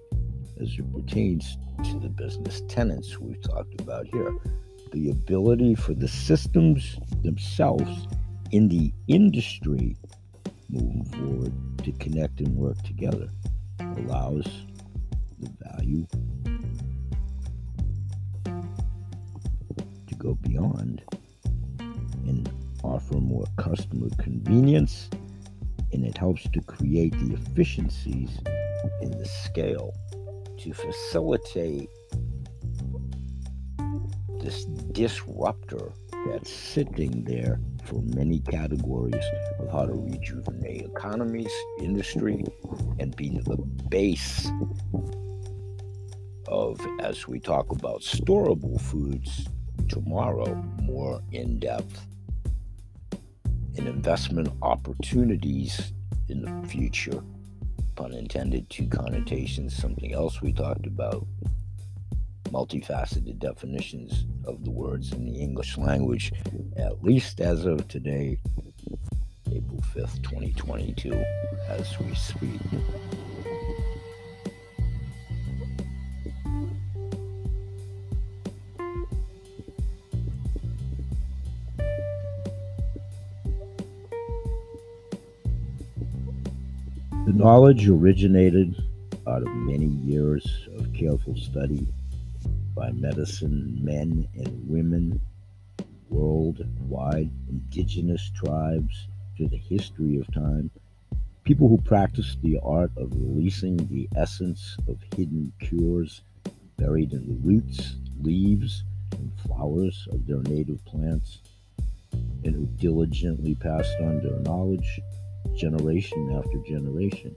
as 0.59 0.69
it 0.79 0.93
pertains 0.93 1.57
to 1.83 1.99
the 1.99 2.07
business 2.07 2.63
tenants 2.69 3.19
we've 3.19 3.41
talked 3.41 3.79
about 3.81 4.07
here. 4.07 4.33
The 4.91 5.11
ability 5.11 5.75
for 5.75 5.93
the 5.93 6.07
systems 6.07 6.97
themselves 7.21 8.07
in 8.51 8.69
the 8.69 8.93
industry 9.09 9.97
moving 10.69 11.05
forward 11.05 11.53
to 11.83 11.91
connect 11.93 12.39
and 12.39 12.55
work 12.55 12.81
together 12.83 13.29
allows 13.79 14.45
the 15.39 15.49
value 15.73 16.05
to 20.07 20.15
go 20.17 20.35
beyond 20.35 21.01
and 21.79 22.49
offer 22.83 23.15
more 23.15 23.45
customer 23.57 24.09
convenience, 24.17 25.09
and 25.91 26.05
it 26.05 26.17
helps 26.17 26.43
to 26.49 26.61
create 26.61 27.13
the 27.19 27.33
efficiencies 27.33 28.39
in 29.01 29.11
the 29.11 29.25
scale 29.25 29.93
to 30.57 30.73
facilitate 30.73 31.89
this 34.39 34.65
disruptor 34.91 35.91
that's 36.27 36.51
sitting 36.51 37.23
there 37.23 37.59
for 37.85 38.01
many 38.01 38.39
categories 38.39 39.23
of 39.59 39.71
how 39.71 39.85
to 39.85 39.93
rejuvenate 39.93 40.81
economies, 40.81 41.51
industry, 41.79 42.43
and 42.99 43.15
be 43.15 43.29
the 43.29 43.57
base 43.89 44.49
of, 46.47 46.79
as 46.99 47.27
we 47.27 47.39
talk 47.39 47.71
about 47.71 48.01
storable 48.01 48.79
foods 48.79 49.47
tomorrow, 49.87 50.53
more 50.81 51.21
in 51.31 51.59
depth 51.59 52.05
and 53.77 53.87
investment 53.87 54.49
opportunities 54.61 55.93
in 56.29 56.41
the 56.41 56.67
future. 56.67 57.23
Pun 57.95 58.13
intended, 58.13 58.69
two 58.69 58.87
connotations. 58.87 59.75
Something 59.75 60.13
else 60.13 60.41
we 60.41 60.51
talked 60.51 60.85
about 60.85 61.25
multifaceted 62.45 63.39
definitions 63.39 64.25
of 64.45 64.63
the 64.63 64.71
words 64.71 65.11
in 65.11 65.25
the 65.25 65.39
English 65.39 65.77
language, 65.77 66.31
at 66.77 67.03
least 67.03 67.41
as 67.41 67.65
of 67.65 67.87
today, 67.87 68.37
April 69.51 69.83
5th, 69.93 70.21
2022, 70.23 71.13
as 71.69 71.99
we 71.99 72.13
speak. 72.15 72.61
The 87.25 87.33
knowledge 87.33 87.89
originated 87.89 88.75
out 89.27 89.41
of 89.41 89.47
many 89.47 89.87
years 89.87 90.67
of 90.77 90.93
careful 90.93 91.35
study 91.35 91.87
by 92.85 92.91
medicine 92.91 93.79
men 93.81 94.27
and 94.35 94.69
women 94.69 95.19
worldwide, 96.09 97.31
indigenous 97.49 98.31
tribes 98.35 99.07
through 99.35 99.47
the 99.47 99.57
history 99.57 100.19
of 100.19 100.31
time, 100.31 100.69
people 101.45 101.67
who 101.67 101.79
practice 101.79 102.37
the 102.43 102.59
art 102.61 102.91
of 102.97 103.09
releasing 103.15 103.75
the 103.87 104.07
essence 104.15 104.77
of 104.87 104.99
hidden 105.15 105.51
cures 105.59 106.21
buried 106.77 107.11
in 107.11 107.25
the 107.27 107.33
roots, 107.41 107.95
leaves, 108.21 108.83
and 109.13 109.31
flowers 109.47 110.07
of 110.11 110.27
their 110.27 110.43
native 110.43 110.83
plants, 110.85 111.39
and 112.43 112.53
who 112.53 112.67
diligently 112.77 113.55
passed 113.55 113.95
on 114.01 114.21
their 114.21 114.39
knowledge 114.41 114.99
generation 115.55 116.31
after 116.37 116.59
generation. 116.59 117.35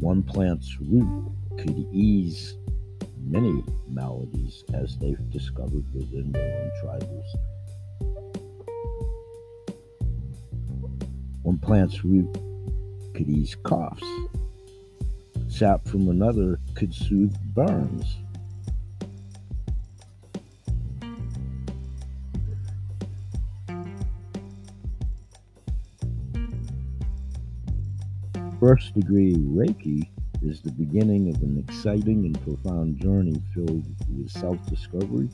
One 0.00 0.24
plant's 0.24 0.76
root 0.80 1.30
could 1.58 1.86
ease 1.92 2.54
many 3.26 3.64
maladies 3.88 4.64
as 4.74 4.96
they've 4.98 5.30
discovered 5.30 5.84
within 5.94 6.32
their 6.32 6.60
own 6.60 6.70
tribals. 6.82 7.26
One 11.42 11.58
plant's 11.58 12.04
root 12.04 12.32
could 13.14 13.28
ease 13.28 13.56
coughs. 13.62 14.02
Sap 15.48 15.86
from 15.86 16.08
another 16.08 16.58
could 16.74 16.94
soothe 16.94 17.36
burns. 17.54 18.16
First 28.58 28.94
degree 28.94 29.34
Reiki 29.34 30.08
is 30.42 30.60
the 30.60 30.72
beginning 30.72 31.34
of 31.34 31.42
an 31.42 31.64
exciting 31.68 32.24
and 32.26 32.40
profound 32.42 33.00
journey 33.00 33.40
filled 33.54 33.84
with 34.10 34.30
self 34.30 34.64
discovery, 34.66 35.28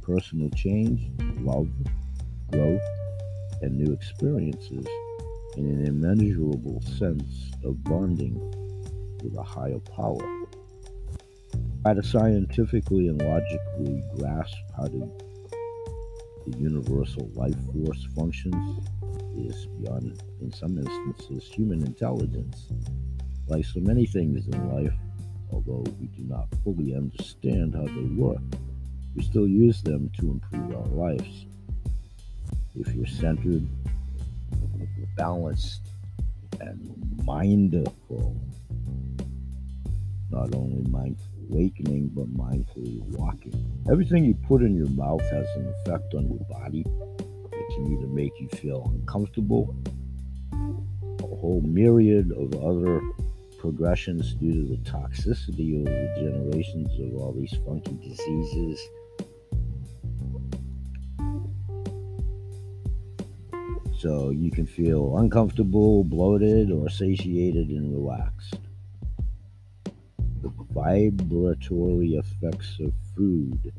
personal 0.00 0.50
change, 0.50 1.10
love, 1.40 1.68
growth, 2.50 2.82
and 3.62 3.78
new 3.78 3.92
experiences 3.92 4.86
and 5.56 5.66
an 5.66 5.86
immeasurable 5.86 6.80
sense 6.98 7.52
of 7.64 7.82
bonding 7.84 8.34
with 9.22 9.36
a 9.36 9.42
higher 9.42 9.78
power. 9.94 10.46
Try 11.82 11.94
to 11.94 12.02
scientifically 12.02 13.08
and 13.08 13.20
logically 13.20 14.02
grasp 14.16 14.56
how 14.76 14.84
to, 14.84 15.10
the 16.46 16.58
universal 16.58 17.28
life 17.34 17.56
force 17.72 18.06
functions 18.16 18.86
is 19.36 19.66
beyond, 19.80 20.22
in 20.40 20.52
some 20.52 20.78
instances, 20.78 21.50
human 21.52 21.84
intelligence. 21.84 22.68
Like 23.48 23.64
so 23.64 23.80
many 23.80 24.06
things 24.06 24.46
in 24.46 24.74
life, 24.74 24.94
although 25.50 25.84
we 26.00 26.06
do 26.08 26.22
not 26.24 26.48
fully 26.64 26.94
understand 26.94 27.74
how 27.74 27.84
they 27.84 28.08
work, 28.16 28.40
we 29.14 29.22
still 29.22 29.46
use 29.46 29.82
them 29.82 30.10
to 30.18 30.30
improve 30.30 30.74
our 30.74 30.86
lives. 30.86 31.46
If 32.74 32.94
you're 32.94 33.06
centered, 33.06 33.66
balanced, 35.16 35.82
and 36.60 36.94
mindful, 37.24 38.36
not 40.30 40.54
only 40.54 40.82
mindful 40.90 41.32
awakening, 41.52 42.10
but 42.14 42.32
mindfully 42.34 43.02
walking. 43.18 43.52
Everything 43.90 44.24
you 44.24 44.34
put 44.34 44.62
in 44.62 44.74
your 44.74 44.88
mouth 44.90 45.22
has 45.30 45.46
an 45.56 45.68
effect 45.68 46.14
on 46.14 46.28
your 46.28 46.44
body 46.48 46.80
It 46.80 47.74
can 47.74 47.92
either 47.92 48.06
make 48.06 48.32
you 48.40 48.48
feel 48.48 48.90
uncomfortable, 48.94 49.74
a 50.52 51.36
whole 51.36 51.62
myriad 51.64 52.32
of 52.32 52.54
other 52.54 53.00
progressions 53.62 54.34
due 54.34 54.52
to 54.52 54.68
the 54.70 54.90
toxicity 54.90 55.78
of 55.78 55.84
the 55.84 56.12
generations 56.16 56.90
of 56.98 57.14
all 57.14 57.32
these 57.32 57.54
funky 57.64 57.96
diseases. 58.02 58.80
So 63.96 64.30
you 64.30 64.50
can 64.50 64.66
feel 64.66 65.16
uncomfortable, 65.16 66.02
bloated, 66.02 66.72
or 66.72 66.90
satiated 66.90 67.68
and 67.68 67.94
relaxed. 67.94 68.58
The 70.42 70.50
vibratory 70.72 72.14
effects 72.14 72.80
of 72.80 72.92
food 73.14 73.72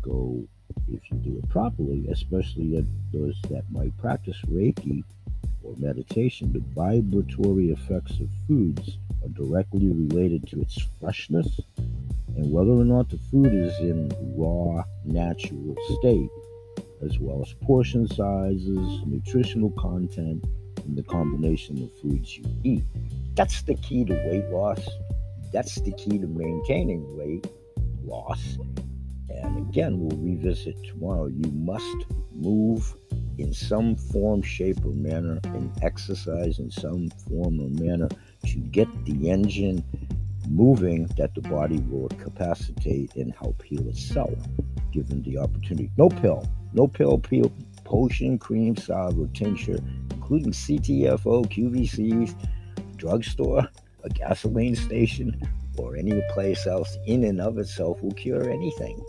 go 0.00 0.48
if 0.88 1.10
you 1.10 1.18
do 1.18 1.36
it 1.36 1.48
properly, 1.50 2.06
especially 2.10 2.82
those 3.12 3.38
that 3.50 3.64
might 3.70 3.94
practice 3.98 4.40
Reiki 4.48 5.04
or 5.70 5.76
meditation. 5.78 6.52
The 6.52 6.62
vibratory 6.74 7.70
effects 7.70 8.18
of 8.20 8.28
foods 8.46 8.98
are 9.22 9.28
directly 9.28 9.88
related 9.88 10.46
to 10.48 10.60
its 10.60 10.78
freshness 11.00 11.60
and 12.36 12.52
whether 12.52 12.70
or 12.70 12.84
not 12.84 13.08
the 13.08 13.18
food 13.30 13.52
is 13.52 13.78
in 13.80 14.10
raw, 14.36 14.82
natural 15.04 15.76
state, 15.98 16.30
as 17.04 17.18
well 17.18 17.42
as 17.42 17.52
portion 17.64 18.06
sizes, 18.08 19.02
nutritional 19.06 19.70
content, 19.72 20.44
and 20.84 20.96
the 20.96 21.02
combination 21.02 21.82
of 21.82 21.92
foods 22.00 22.36
you 22.36 22.44
eat. 22.64 22.84
That's 23.34 23.62
the 23.62 23.74
key 23.74 24.04
to 24.04 24.14
weight 24.26 24.48
loss. 24.50 24.88
That's 25.52 25.76
the 25.80 25.92
key 25.92 26.18
to 26.18 26.26
maintaining 26.26 27.16
weight 27.16 27.46
loss. 28.04 28.58
And 29.28 29.68
again, 29.68 29.98
we'll 29.98 30.18
revisit 30.18 30.76
tomorrow. 30.86 31.26
You 31.26 31.50
must 31.52 32.06
move 32.32 32.94
in 33.40 33.52
some 33.52 33.96
form, 33.96 34.42
shape, 34.42 34.84
or 34.84 34.92
manner, 34.92 35.40
and 35.44 35.72
exercise 35.82 36.58
in 36.58 36.70
some 36.70 37.10
form 37.28 37.60
or 37.60 37.68
manner 37.82 38.08
to 38.46 38.58
get 38.58 38.88
the 39.04 39.30
engine 39.30 39.84
moving 40.48 41.06
that 41.16 41.34
the 41.34 41.40
body 41.42 41.78
will 41.88 42.08
capacitate 42.08 43.14
and 43.16 43.34
help 43.34 43.62
heal 43.62 43.86
itself, 43.88 44.34
given 44.92 45.22
the 45.22 45.38
opportunity. 45.38 45.90
No 45.96 46.08
pill, 46.08 46.46
no 46.72 46.86
pill, 46.86 47.18
pill 47.18 47.52
potion, 47.84 48.38
cream, 48.38 48.76
salve, 48.76 49.18
or 49.18 49.26
tincture, 49.28 49.78
including 50.10 50.52
CTFO, 50.52 51.46
QVCs, 51.46 52.34
drugstore, 52.96 53.68
a 54.04 54.08
gasoline 54.08 54.76
station, 54.76 55.40
or 55.76 55.96
any 55.96 56.22
place 56.30 56.66
else 56.66 56.96
in 57.06 57.24
and 57.24 57.40
of 57.40 57.58
itself 57.58 58.02
will 58.02 58.12
cure 58.12 58.48
anything 58.50 59.02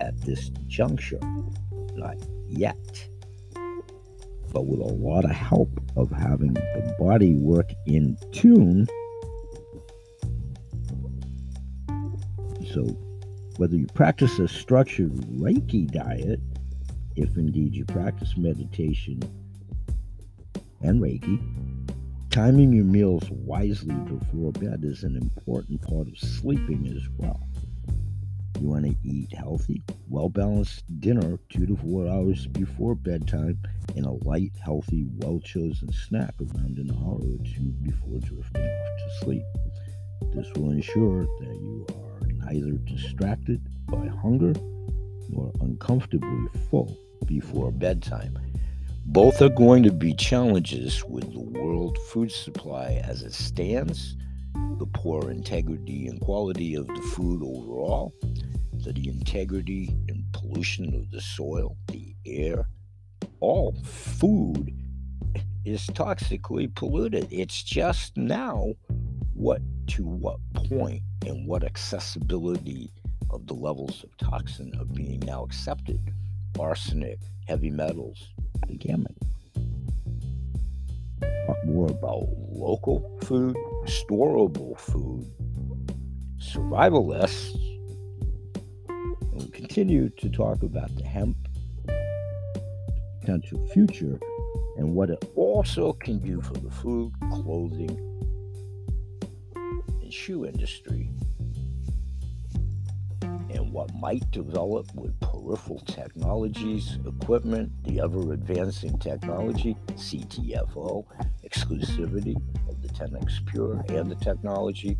at 0.00 0.18
this 0.22 0.50
juncture. 0.66 1.20
Not 1.94 2.16
yet. 2.48 3.08
But 4.52 4.66
with 4.66 4.80
a 4.80 4.94
lot 4.94 5.24
of 5.24 5.30
help 5.30 5.80
of 5.96 6.10
having 6.10 6.54
the 6.54 6.96
body 6.98 7.34
work 7.34 7.70
in 7.86 8.16
tune 8.32 8.88
So, 12.72 12.84
whether 13.56 13.76
you 13.76 13.86
practice 13.86 14.38
a 14.38 14.46
structured 14.46 15.12
Reiki 15.12 15.90
diet, 15.90 16.40
if 17.16 17.36
indeed 17.36 17.74
you 17.74 17.84
practice 17.86 18.36
meditation 18.36 19.20
and 20.82 21.00
Reiki, 21.00 21.40
timing 22.30 22.72
your 22.72 22.84
meals 22.84 23.28
wisely 23.30 23.94
before 23.94 24.52
bed 24.52 24.80
is 24.84 25.02
an 25.02 25.16
important 25.16 25.80
part 25.80 26.08
of 26.08 26.18
sleeping 26.18 26.92
as 26.94 27.08
well. 27.16 27.47
You 28.60 28.68
want 28.68 28.86
to 28.86 29.08
eat 29.08 29.32
healthy, 29.32 29.84
well 30.08 30.28
balanced 30.28 30.82
dinner 31.00 31.38
two 31.48 31.64
to 31.66 31.76
four 31.76 32.08
hours 32.08 32.48
before 32.48 32.96
bedtime 32.96 33.58
and 33.94 34.04
a 34.04 34.10
light, 34.10 34.50
healthy, 34.60 35.06
well 35.18 35.38
chosen 35.38 35.92
snack 35.92 36.34
around 36.40 36.76
an 36.76 36.90
hour 36.90 37.20
or 37.20 37.38
two 37.44 37.72
before 37.82 38.18
drifting 38.18 38.64
off 38.64 38.98
to 38.98 39.24
sleep. 39.24 39.42
This 40.34 40.52
will 40.56 40.72
ensure 40.72 41.22
that 41.22 41.54
you 41.54 41.86
are 41.94 42.26
neither 42.52 42.72
distracted 42.78 43.60
by 43.86 44.08
hunger 44.08 44.52
nor 45.28 45.52
uncomfortably 45.60 46.48
full 46.68 46.98
before 47.26 47.70
bedtime. 47.70 48.36
Both 49.06 49.40
are 49.40 49.48
going 49.48 49.84
to 49.84 49.92
be 49.92 50.14
challenges 50.14 51.04
with 51.04 51.32
the 51.32 51.40
world 51.40 51.96
food 52.08 52.32
supply 52.32 53.00
as 53.04 53.22
it 53.22 53.32
stands, 53.32 54.16
the 54.54 54.86
poor 54.94 55.30
integrity 55.30 56.06
and 56.06 56.20
quality 56.20 56.74
of 56.74 56.86
the 56.86 57.02
food 57.02 57.42
overall, 57.42 58.12
the 58.72 59.08
integrity 59.08 59.94
and 60.08 60.24
pollution 60.32 60.94
of 60.94 61.10
the 61.10 61.20
soil, 61.20 61.76
the 61.88 62.14
air. 62.26 62.68
All 63.40 63.72
food 63.84 64.72
is 65.64 65.86
toxically 65.88 66.74
polluted. 66.74 67.28
It's 67.30 67.62
just 67.62 68.16
now 68.16 68.74
what 69.34 69.60
to 69.88 70.04
what 70.04 70.38
point 70.54 71.02
and 71.26 71.46
what 71.46 71.64
accessibility 71.64 72.92
of 73.30 73.46
the 73.46 73.54
levels 73.54 74.04
of 74.04 74.16
toxin 74.16 74.72
are 74.78 74.84
being 74.84 75.20
now 75.20 75.44
accepted 75.44 76.00
arsenic, 76.58 77.18
heavy 77.46 77.70
metals, 77.70 78.28
the 78.66 78.74
gamut. 78.74 79.14
Talk 81.20 81.64
more 81.66 81.88
about 81.88 82.28
local 82.50 83.18
food, 83.22 83.56
storable 83.88 84.78
food, 84.78 85.26
survivalists, 86.38 87.54
and 88.88 89.42
we 89.42 89.48
continue 89.48 90.10
to 90.10 90.28
talk 90.28 90.62
about 90.62 90.94
the 90.96 91.04
hemp 91.04 91.36
potential 93.20 93.66
future 93.68 94.18
and 94.76 94.94
what 94.94 95.10
it 95.10 95.22
also 95.34 95.92
can 95.94 96.18
do 96.18 96.40
for 96.40 96.54
the 96.54 96.70
food, 96.70 97.12
clothing, 97.32 97.90
and 100.02 100.12
shoe 100.12 100.46
industry 100.46 101.10
and 103.22 103.72
what 103.72 103.92
might 103.94 104.30
develop 104.30 104.86
with 104.94 105.18
peripheral 105.20 105.80
technologies, 105.80 106.98
equipment, 107.06 107.72
the 107.84 108.00
ever 108.00 108.32
advancing 108.32 108.98
technology, 108.98 109.76
CTFO, 109.94 111.04
exclusivity 111.44 112.36
10x 112.98 113.46
Pure 113.46 113.84
and 113.90 114.10
the 114.10 114.16
technology, 114.16 114.98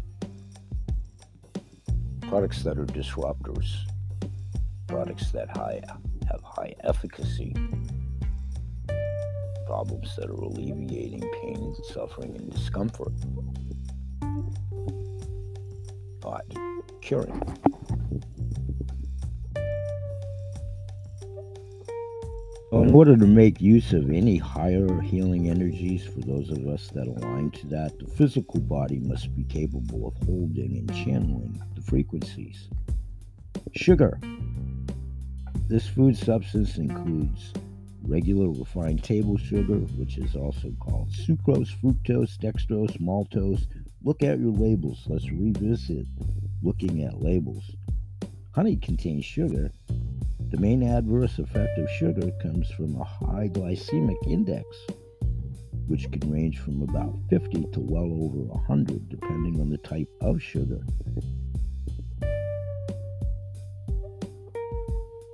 products 2.28 2.62
that 2.62 2.78
are 2.78 2.86
disruptors, 2.86 3.74
products 4.86 5.32
that 5.32 5.48
high, 5.56 5.82
have 6.30 6.40
high 6.44 6.72
efficacy, 6.84 7.52
problems 9.66 10.14
that 10.16 10.30
are 10.30 10.34
alleviating 10.34 11.22
pain 11.42 11.56
and 11.56 11.76
suffering 11.86 12.36
and 12.36 12.52
discomfort. 12.52 13.12
Thought 16.20 16.44
curing. 17.00 17.42
Order 22.98 23.16
to 23.16 23.26
make 23.28 23.60
use 23.60 23.92
of 23.92 24.10
any 24.10 24.36
higher 24.36 25.00
healing 25.00 25.48
energies 25.48 26.04
for 26.04 26.18
those 26.22 26.50
of 26.50 26.66
us 26.66 26.88
that 26.88 27.06
align 27.06 27.48
to 27.48 27.64
that, 27.68 27.96
the 28.00 28.06
physical 28.08 28.58
body 28.58 28.98
must 28.98 29.32
be 29.36 29.44
capable 29.44 30.08
of 30.08 30.26
holding 30.26 30.76
and 30.76 30.92
channeling 30.92 31.62
the 31.76 31.80
frequencies. 31.80 32.68
Sugar. 33.76 34.18
This 35.68 35.86
food 35.86 36.16
substance 36.16 36.76
includes 36.76 37.52
regular 38.02 38.48
refined 38.48 39.04
table 39.04 39.38
sugar, 39.38 39.78
which 39.96 40.18
is 40.18 40.34
also 40.34 40.72
called 40.80 41.08
sucrose, 41.10 41.70
fructose, 41.80 42.36
dextrose, 42.38 43.00
maltose, 43.00 43.68
Look 44.02 44.24
at 44.24 44.40
your 44.40 44.52
labels. 44.52 45.04
Let's 45.06 45.30
revisit 45.30 46.06
looking 46.64 47.04
at 47.04 47.22
labels. 47.22 47.70
Honey 48.52 48.74
contains 48.76 49.24
sugar. 49.24 49.70
The 50.50 50.56
main 50.56 50.82
adverse 50.82 51.38
effect 51.38 51.78
of 51.78 51.90
sugar 51.90 52.30
comes 52.42 52.70
from 52.70 52.96
a 52.96 53.04
high 53.04 53.48
glycemic 53.48 54.16
index, 54.26 54.66
which 55.88 56.10
can 56.10 56.30
range 56.30 56.58
from 56.58 56.80
about 56.80 57.18
50 57.28 57.66
to 57.72 57.80
well 57.80 58.04
over 58.04 58.38
100, 58.38 59.10
depending 59.10 59.60
on 59.60 59.68
the 59.68 59.76
type 59.76 60.08
of 60.22 60.42
sugar. 60.42 60.80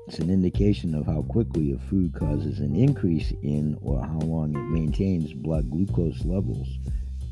It's 0.08 0.18
an 0.18 0.30
indication 0.30 0.96
of 0.96 1.06
how 1.06 1.22
quickly 1.22 1.72
a 1.72 1.78
food 1.78 2.12
causes 2.12 2.58
an 2.58 2.74
increase 2.74 3.32
in 3.42 3.78
or 3.82 4.02
how 4.02 4.18
long 4.18 4.56
it 4.56 4.80
maintains 4.80 5.32
blood 5.32 5.70
glucose 5.70 6.24
levels. 6.24 6.68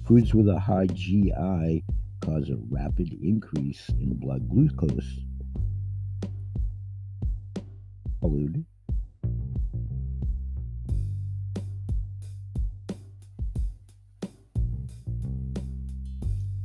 Foods 0.07 0.33
with 0.33 0.49
a 0.49 0.61
high 0.61 0.87
GI 0.87 1.85
cause 2.20 2.49
a 2.49 2.57
rapid 2.70 3.12
increase 3.20 3.89
in 3.89 4.14
blood 4.14 4.49
glucose. 4.49 5.18
Alluded. 8.23 8.64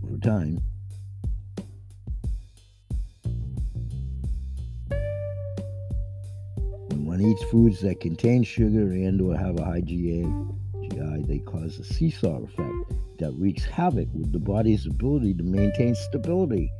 Over 0.04 0.18
time, 0.20 0.60
when 6.90 7.06
one 7.06 7.22
eats 7.22 7.44
foods 7.46 7.82
that 7.82 8.00
contain 8.00 8.44
sugar 8.44 8.92
and 8.92 9.20
or 9.20 9.36
have 9.36 9.58
a 9.60 9.66
high 9.66 9.82
GI, 9.82 10.32
GI, 10.90 11.24
they 11.28 11.40
cause 11.40 11.80
a 11.80 11.84
seesaw 11.84 12.44
effect 12.44 12.94
that 13.18 13.32
wreaks 13.34 13.66
havoc 13.66 14.08
with 14.14 14.32
the 14.32 14.40
body's 14.40 14.86
ability 14.86 15.34
to 15.34 15.44
maintain 15.44 15.96
stability. 15.96 16.72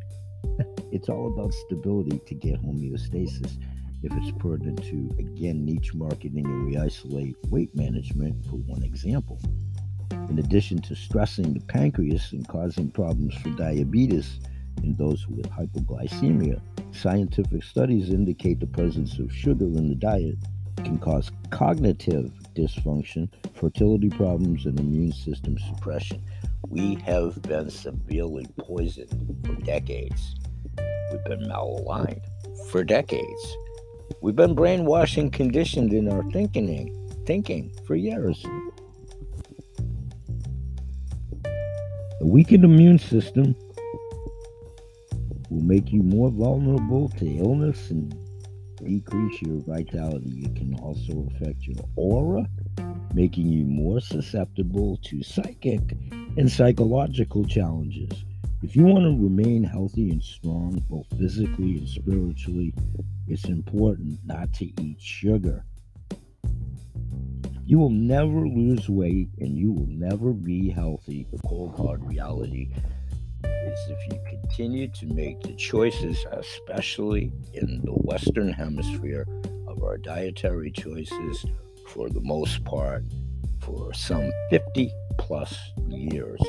it's 0.92 1.10
all 1.10 1.34
about 1.34 1.52
stability 1.52 2.22
to 2.28 2.36
get 2.36 2.62
homeostasis. 2.62 3.58
If 4.04 4.12
it's 4.14 4.32
pertinent 4.40 4.84
to, 4.84 5.10
again, 5.20 5.66
niche 5.66 5.94
marketing 5.94 6.46
and 6.46 6.68
we 6.68 6.78
isolate 6.78 7.36
weight 7.50 7.76
management 7.76 8.46
for 8.46 8.58
one 8.58 8.84
example. 8.84 9.40
In 10.30 10.40
addition 10.40 10.82
to 10.84 10.96
stressing 10.96 11.54
the 11.54 11.62
pancreas 11.62 12.32
and 12.32 12.48
causing 12.48 12.92
problems 12.92 13.36
for 13.36 13.50
diabetes 13.52 14.40
in 14.84 14.96
those 14.96 15.28
with 15.28 15.50
hypoglycemia, 15.50 16.62
scientific 16.92 17.64
studies 17.64 18.10
indicate 18.10 18.60
the 18.60 18.68
presence 18.68 19.20
of 19.20 19.34
sugar 19.34 19.66
in 19.66 19.90
the 19.90 19.96
diet 19.96 20.36
can 20.84 20.98
cause 21.00 21.32
cognitive 21.50 22.32
dysfunction, 22.56 23.30
fertility 23.54 24.10
problems, 24.10 24.66
and 24.66 24.80
immune 24.80 25.12
system 25.12 25.58
suppression. 25.58 26.22
We 26.70 26.96
have 27.06 27.42
been 27.42 27.70
severely 27.70 28.46
poisoned 28.58 29.38
for 29.46 29.54
decades. 29.64 30.36
We've 31.12 31.24
been 31.26 31.48
malaligned 31.50 32.22
for 32.70 32.84
decades. 32.84 33.58
We've 34.22 34.36
been 34.36 34.56
brainwashed 34.56 35.32
conditioned 35.32 35.94
in 35.94 36.12
our 36.12 36.24
thinking, 36.32 36.94
thinking 37.26 37.72
for 37.86 37.96
years. 37.96 38.44
A 42.20 42.26
weakened 42.26 42.66
immune 42.66 43.00
system 43.00 43.56
will 45.50 45.64
make 45.64 45.92
you 45.92 46.04
more 46.04 46.30
vulnerable 46.30 47.10
to 47.10 47.26
illness 47.38 47.92
and 47.92 48.14
decrease 48.84 49.42
your 49.42 49.62
vitality. 49.62 50.46
It 50.46 50.56
can 50.56 50.76
also 50.80 51.28
affect 51.32 51.68
your 51.68 51.84
aura, 51.96 52.48
making 53.14 53.48
you 53.48 53.66
more 53.66 54.00
susceptible 54.00 54.98
to 55.04 55.24
psychic 55.24 55.82
and 56.38 56.52
psychological 56.52 57.46
challenges. 57.46 58.26
If 58.64 58.76
you 58.76 58.86
want 58.86 59.04
to 59.04 59.24
remain 59.24 59.64
healthy 59.64 60.10
and 60.10 60.24
strong, 60.24 60.84
both 60.90 61.06
physically 61.20 61.78
and 61.78 61.88
spiritually, 61.88 62.74
it's 63.28 63.46
important 63.46 64.18
not 64.26 64.52
to 64.54 64.66
eat 64.82 65.00
sugar. 65.00 65.64
You 67.64 67.78
will 67.78 67.92
never 67.92 68.48
lose 68.48 68.90
weight 68.90 69.30
and 69.40 69.56
you 69.56 69.72
will 69.72 69.86
never 69.88 70.34
be 70.34 70.72
healthy. 70.72 71.28
The 71.32 71.38
cold 71.48 71.78
hard 71.78 72.04
reality 72.04 72.72
is 73.44 73.80
if 73.90 74.00
you 74.12 74.20
continue 74.28 74.88
to 74.88 75.06
make 75.06 75.40
the 75.42 75.54
choices, 75.54 76.26
especially 76.32 77.32
in 77.54 77.82
the 77.84 77.92
Western 77.92 78.52
Hemisphere, 78.52 79.28
of 79.68 79.84
our 79.84 79.98
dietary 79.98 80.72
choices 80.72 81.46
for 81.90 82.10
the 82.10 82.22
most 82.22 82.64
part 82.64 83.04
for 83.60 83.94
some 83.94 84.32
50 84.50 84.92
plus 85.20 85.56
years. 85.88 86.42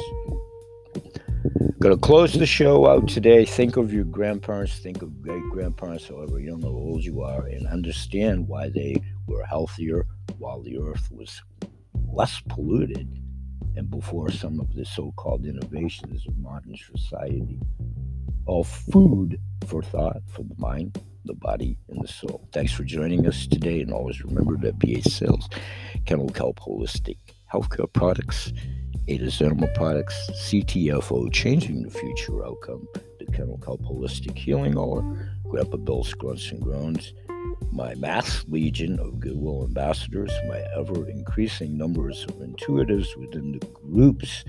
Going 1.81 1.95
to 1.95 2.01
close 2.01 2.33
the 2.33 2.45
show 2.45 2.89
out 2.91 3.07
today. 3.07 3.45
Think 3.45 3.77
of 3.77 3.93
your 3.93 4.03
grandparents, 4.03 4.81
think 4.81 5.01
of 5.01 5.23
great 5.23 5.45
grandparents, 5.53 6.09
however 6.09 6.41
young 6.41 6.65
or 6.65 6.73
old 6.73 7.05
you 7.05 7.23
are, 7.23 7.47
and 7.47 7.69
understand 7.69 8.49
why 8.49 8.69
they 8.69 8.97
were 9.29 9.45
healthier 9.45 10.05
while 10.39 10.61
the 10.61 10.77
earth 10.77 11.09
was 11.13 11.41
less 12.13 12.43
polluted 12.49 13.23
and 13.77 13.89
before 13.91 14.29
some 14.29 14.59
of 14.59 14.75
the 14.75 14.85
so 14.85 15.13
called 15.13 15.47
innovations 15.47 16.27
of 16.27 16.37
modern 16.39 16.75
society. 16.77 17.61
All 18.47 18.65
food 18.65 19.39
for 19.69 19.81
thought, 19.81 20.23
for 20.27 20.43
the 20.43 20.57
mind, 20.59 21.01
the 21.27 21.35
body, 21.35 21.79
and 21.89 22.03
the 22.03 22.09
soul. 22.09 22.49
Thanks 22.53 22.73
for 22.73 22.83
joining 22.83 23.25
us 23.25 23.47
today, 23.47 23.83
and 23.83 23.93
always 23.93 24.25
remember 24.25 24.57
that 24.63 24.81
BH 24.81 25.13
Sales, 25.13 25.49
can 26.07 26.29
help 26.31 26.59
Holistic 26.59 27.19
Healthcare 27.53 27.93
Products 27.93 28.53
Ada's 29.09 29.41
Animal 29.41 29.69
Products, 29.69 30.29
CTFO, 30.33 31.33
Changing 31.33 31.83
the 31.83 31.91
Future 31.91 32.45
Outcome, 32.45 32.87
the 33.19 33.25
Kennel 33.33 33.59
Kelp 33.65 33.81
Holistic 33.81 34.37
Healing 34.37 34.77
Hour, 34.77 35.31
Grandpa 35.49 35.79
Bill's 35.79 36.13
Grunts 36.13 36.51
and 36.51 36.61
Groans, 36.61 37.15
my 37.73 37.95
mass 37.95 38.45
legion 38.49 38.99
of 38.99 39.19
Goodwill 39.19 39.65
ambassadors, 39.65 40.31
my 40.47 40.63
ever 40.77 41.09
increasing 41.09 41.79
numbers 41.79 42.25
of 42.25 42.35
intuitives 42.37 43.17
within 43.17 43.53
the 43.53 43.67
groups 43.69 44.45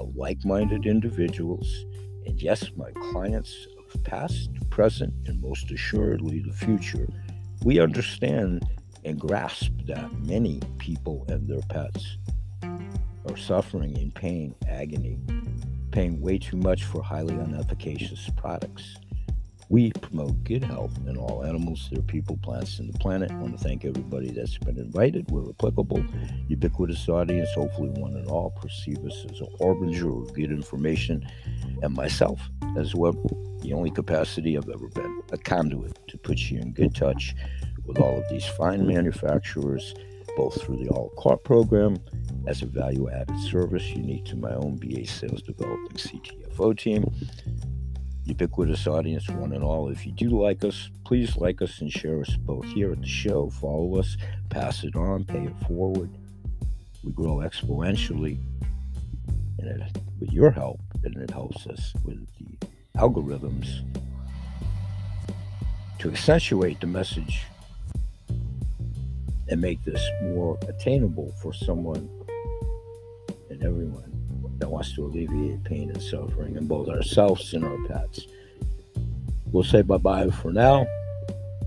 of 0.00 0.16
like 0.16 0.42
minded 0.42 0.86
individuals, 0.86 1.84
and 2.24 2.40
yes, 2.40 2.70
my 2.76 2.90
clients 3.10 3.66
of 3.78 4.04
past, 4.04 4.48
present, 4.70 5.12
and 5.26 5.42
most 5.42 5.70
assuredly 5.70 6.40
the 6.40 6.54
future, 6.54 7.06
we 7.62 7.78
understand 7.78 8.66
and 9.04 9.20
grasp 9.20 9.70
that 9.86 10.10
many 10.20 10.60
people 10.78 11.26
and 11.28 11.46
their 11.48 11.62
pets 11.68 12.17
or 13.28 13.36
suffering 13.36 13.96
in 13.96 14.10
pain, 14.10 14.54
agony, 14.68 15.18
paying 15.90 16.20
way 16.20 16.38
too 16.38 16.56
much 16.56 16.84
for 16.84 17.02
highly 17.02 17.34
unefficacious 17.34 18.30
products. 18.36 18.96
We 19.70 19.92
promote 19.92 20.44
good 20.44 20.64
health 20.64 20.96
in 21.06 21.18
all 21.18 21.44
animals, 21.44 21.90
their 21.92 22.00
people, 22.00 22.38
plants, 22.38 22.78
and 22.78 22.92
the 22.92 22.98
planet. 22.98 23.30
I 23.30 23.34
want 23.34 23.58
to 23.58 23.62
thank 23.62 23.84
everybody 23.84 24.30
that's 24.30 24.56
been 24.56 24.78
invited. 24.78 25.30
We're 25.30 25.50
applicable, 25.50 26.02
ubiquitous 26.48 27.06
audience. 27.06 27.50
Hopefully, 27.54 27.90
one 27.90 28.14
and 28.16 28.28
all 28.28 28.50
perceive 28.50 29.04
us 29.04 29.26
as 29.30 29.42
a 29.42 29.46
harbinger 29.62 30.10
of 30.10 30.32
good 30.32 30.50
information, 30.50 31.28
and 31.82 31.94
myself 31.94 32.40
as 32.78 32.94
well. 32.94 33.12
The 33.60 33.74
only 33.74 33.90
capacity 33.90 34.56
I've 34.56 34.70
ever 34.70 34.88
been 34.88 35.22
a 35.32 35.36
conduit 35.36 35.98
to 36.08 36.16
put 36.16 36.38
you 36.38 36.60
in 36.60 36.72
good 36.72 36.94
touch 36.94 37.34
with 37.84 37.98
all 37.98 38.18
of 38.18 38.28
these 38.30 38.46
fine 38.46 38.86
manufacturers, 38.86 39.94
both 40.38 40.62
through 40.62 40.76
the 40.76 40.88
All 40.90 41.12
Cart 41.18 41.42
program 41.42 41.98
as 42.46 42.62
a 42.62 42.66
value 42.66 43.10
added 43.10 43.36
service 43.40 43.90
unique 43.90 44.24
to 44.26 44.36
my 44.36 44.52
own 44.52 44.76
BA 44.76 45.04
sales 45.04 45.42
developing 45.42 45.96
CTFO 45.96 46.78
team. 46.78 47.12
Ubiquitous 48.24 48.86
audience, 48.86 49.28
one 49.28 49.52
and 49.52 49.64
all. 49.64 49.88
If 49.88 50.06
you 50.06 50.12
do 50.12 50.30
like 50.40 50.62
us, 50.62 50.90
please 51.04 51.36
like 51.36 51.60
us 51.60 51.80
and 51.80 51.90
share 51.90 52.20
us 52.20 52.36
both 52.36 52.66
here 52.66 52.92
at 52.92 53.00
the 53.00 53.06
show. 53.08 53.50
Follow 53.50 53.98
us, 53.98 54.16
pass 54.48 54.84
it 54.84 54.94
on, 54.94 55.24
pay 55.24 55.42
it 55.42 55.66
forward. 55.66 56.08
We 57.02 57.10
grow 57.10 57.38
exponentially, 57.38 58.38
and 59.58 59.68
it, 59.68 59.98
with 60.20 60.30
your 60.30 60.52
help, 60.52 60.80
and 61.02 61.16
it 61.16 61.32
helps 61.32 61.66
us 61.66 61.92
with 62.04 62.24
the 62.38 62.68
algorithms 62.96 63.82
to 65.98 66.12
accentuate 66.12 66.80
the 66.80 66.86
message 66.86 67.42
and 69.50 69.60
make 69.60 69.82
this 69.84 70.02
more 70.22 70.58
attainable 70.68 71.34
for 71.40 71.52
someone 71.52 72.08
and 73.50 73.62
everyone 73.62 74.12
that 74.58 74.68
wants 74.68 74.94
to 74.94 75.04
alleviate 75.04 75.62
pain 75.64 75.90
and 75.90 76.02
suffering 76.02 76.56
in 76.56 76.66
both 76.66 76.88
ourselves 76.88 77.54
and 77.54 77.64
our 77.64 77.78
pets. 77.86 78.26
We'll 79.52 79.64
say 79.64 79.82
bye 79.82 79.96
bye 79.98 80.30
for 80.30 80.52
now. 80.52 80.86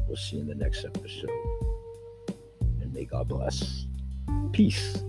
We'll 0.07 0.17
see 0.17 0.38
you 0.38 0.41
in 0.43 0.47
the 0.47 0.55
next 0.55 0.86
episode. 0.86 1.29
And 2.82 2.93
may 2.93 3.05
God 3.05 3.27
bless. 3.27 3.86
Peace. 4.51 5.01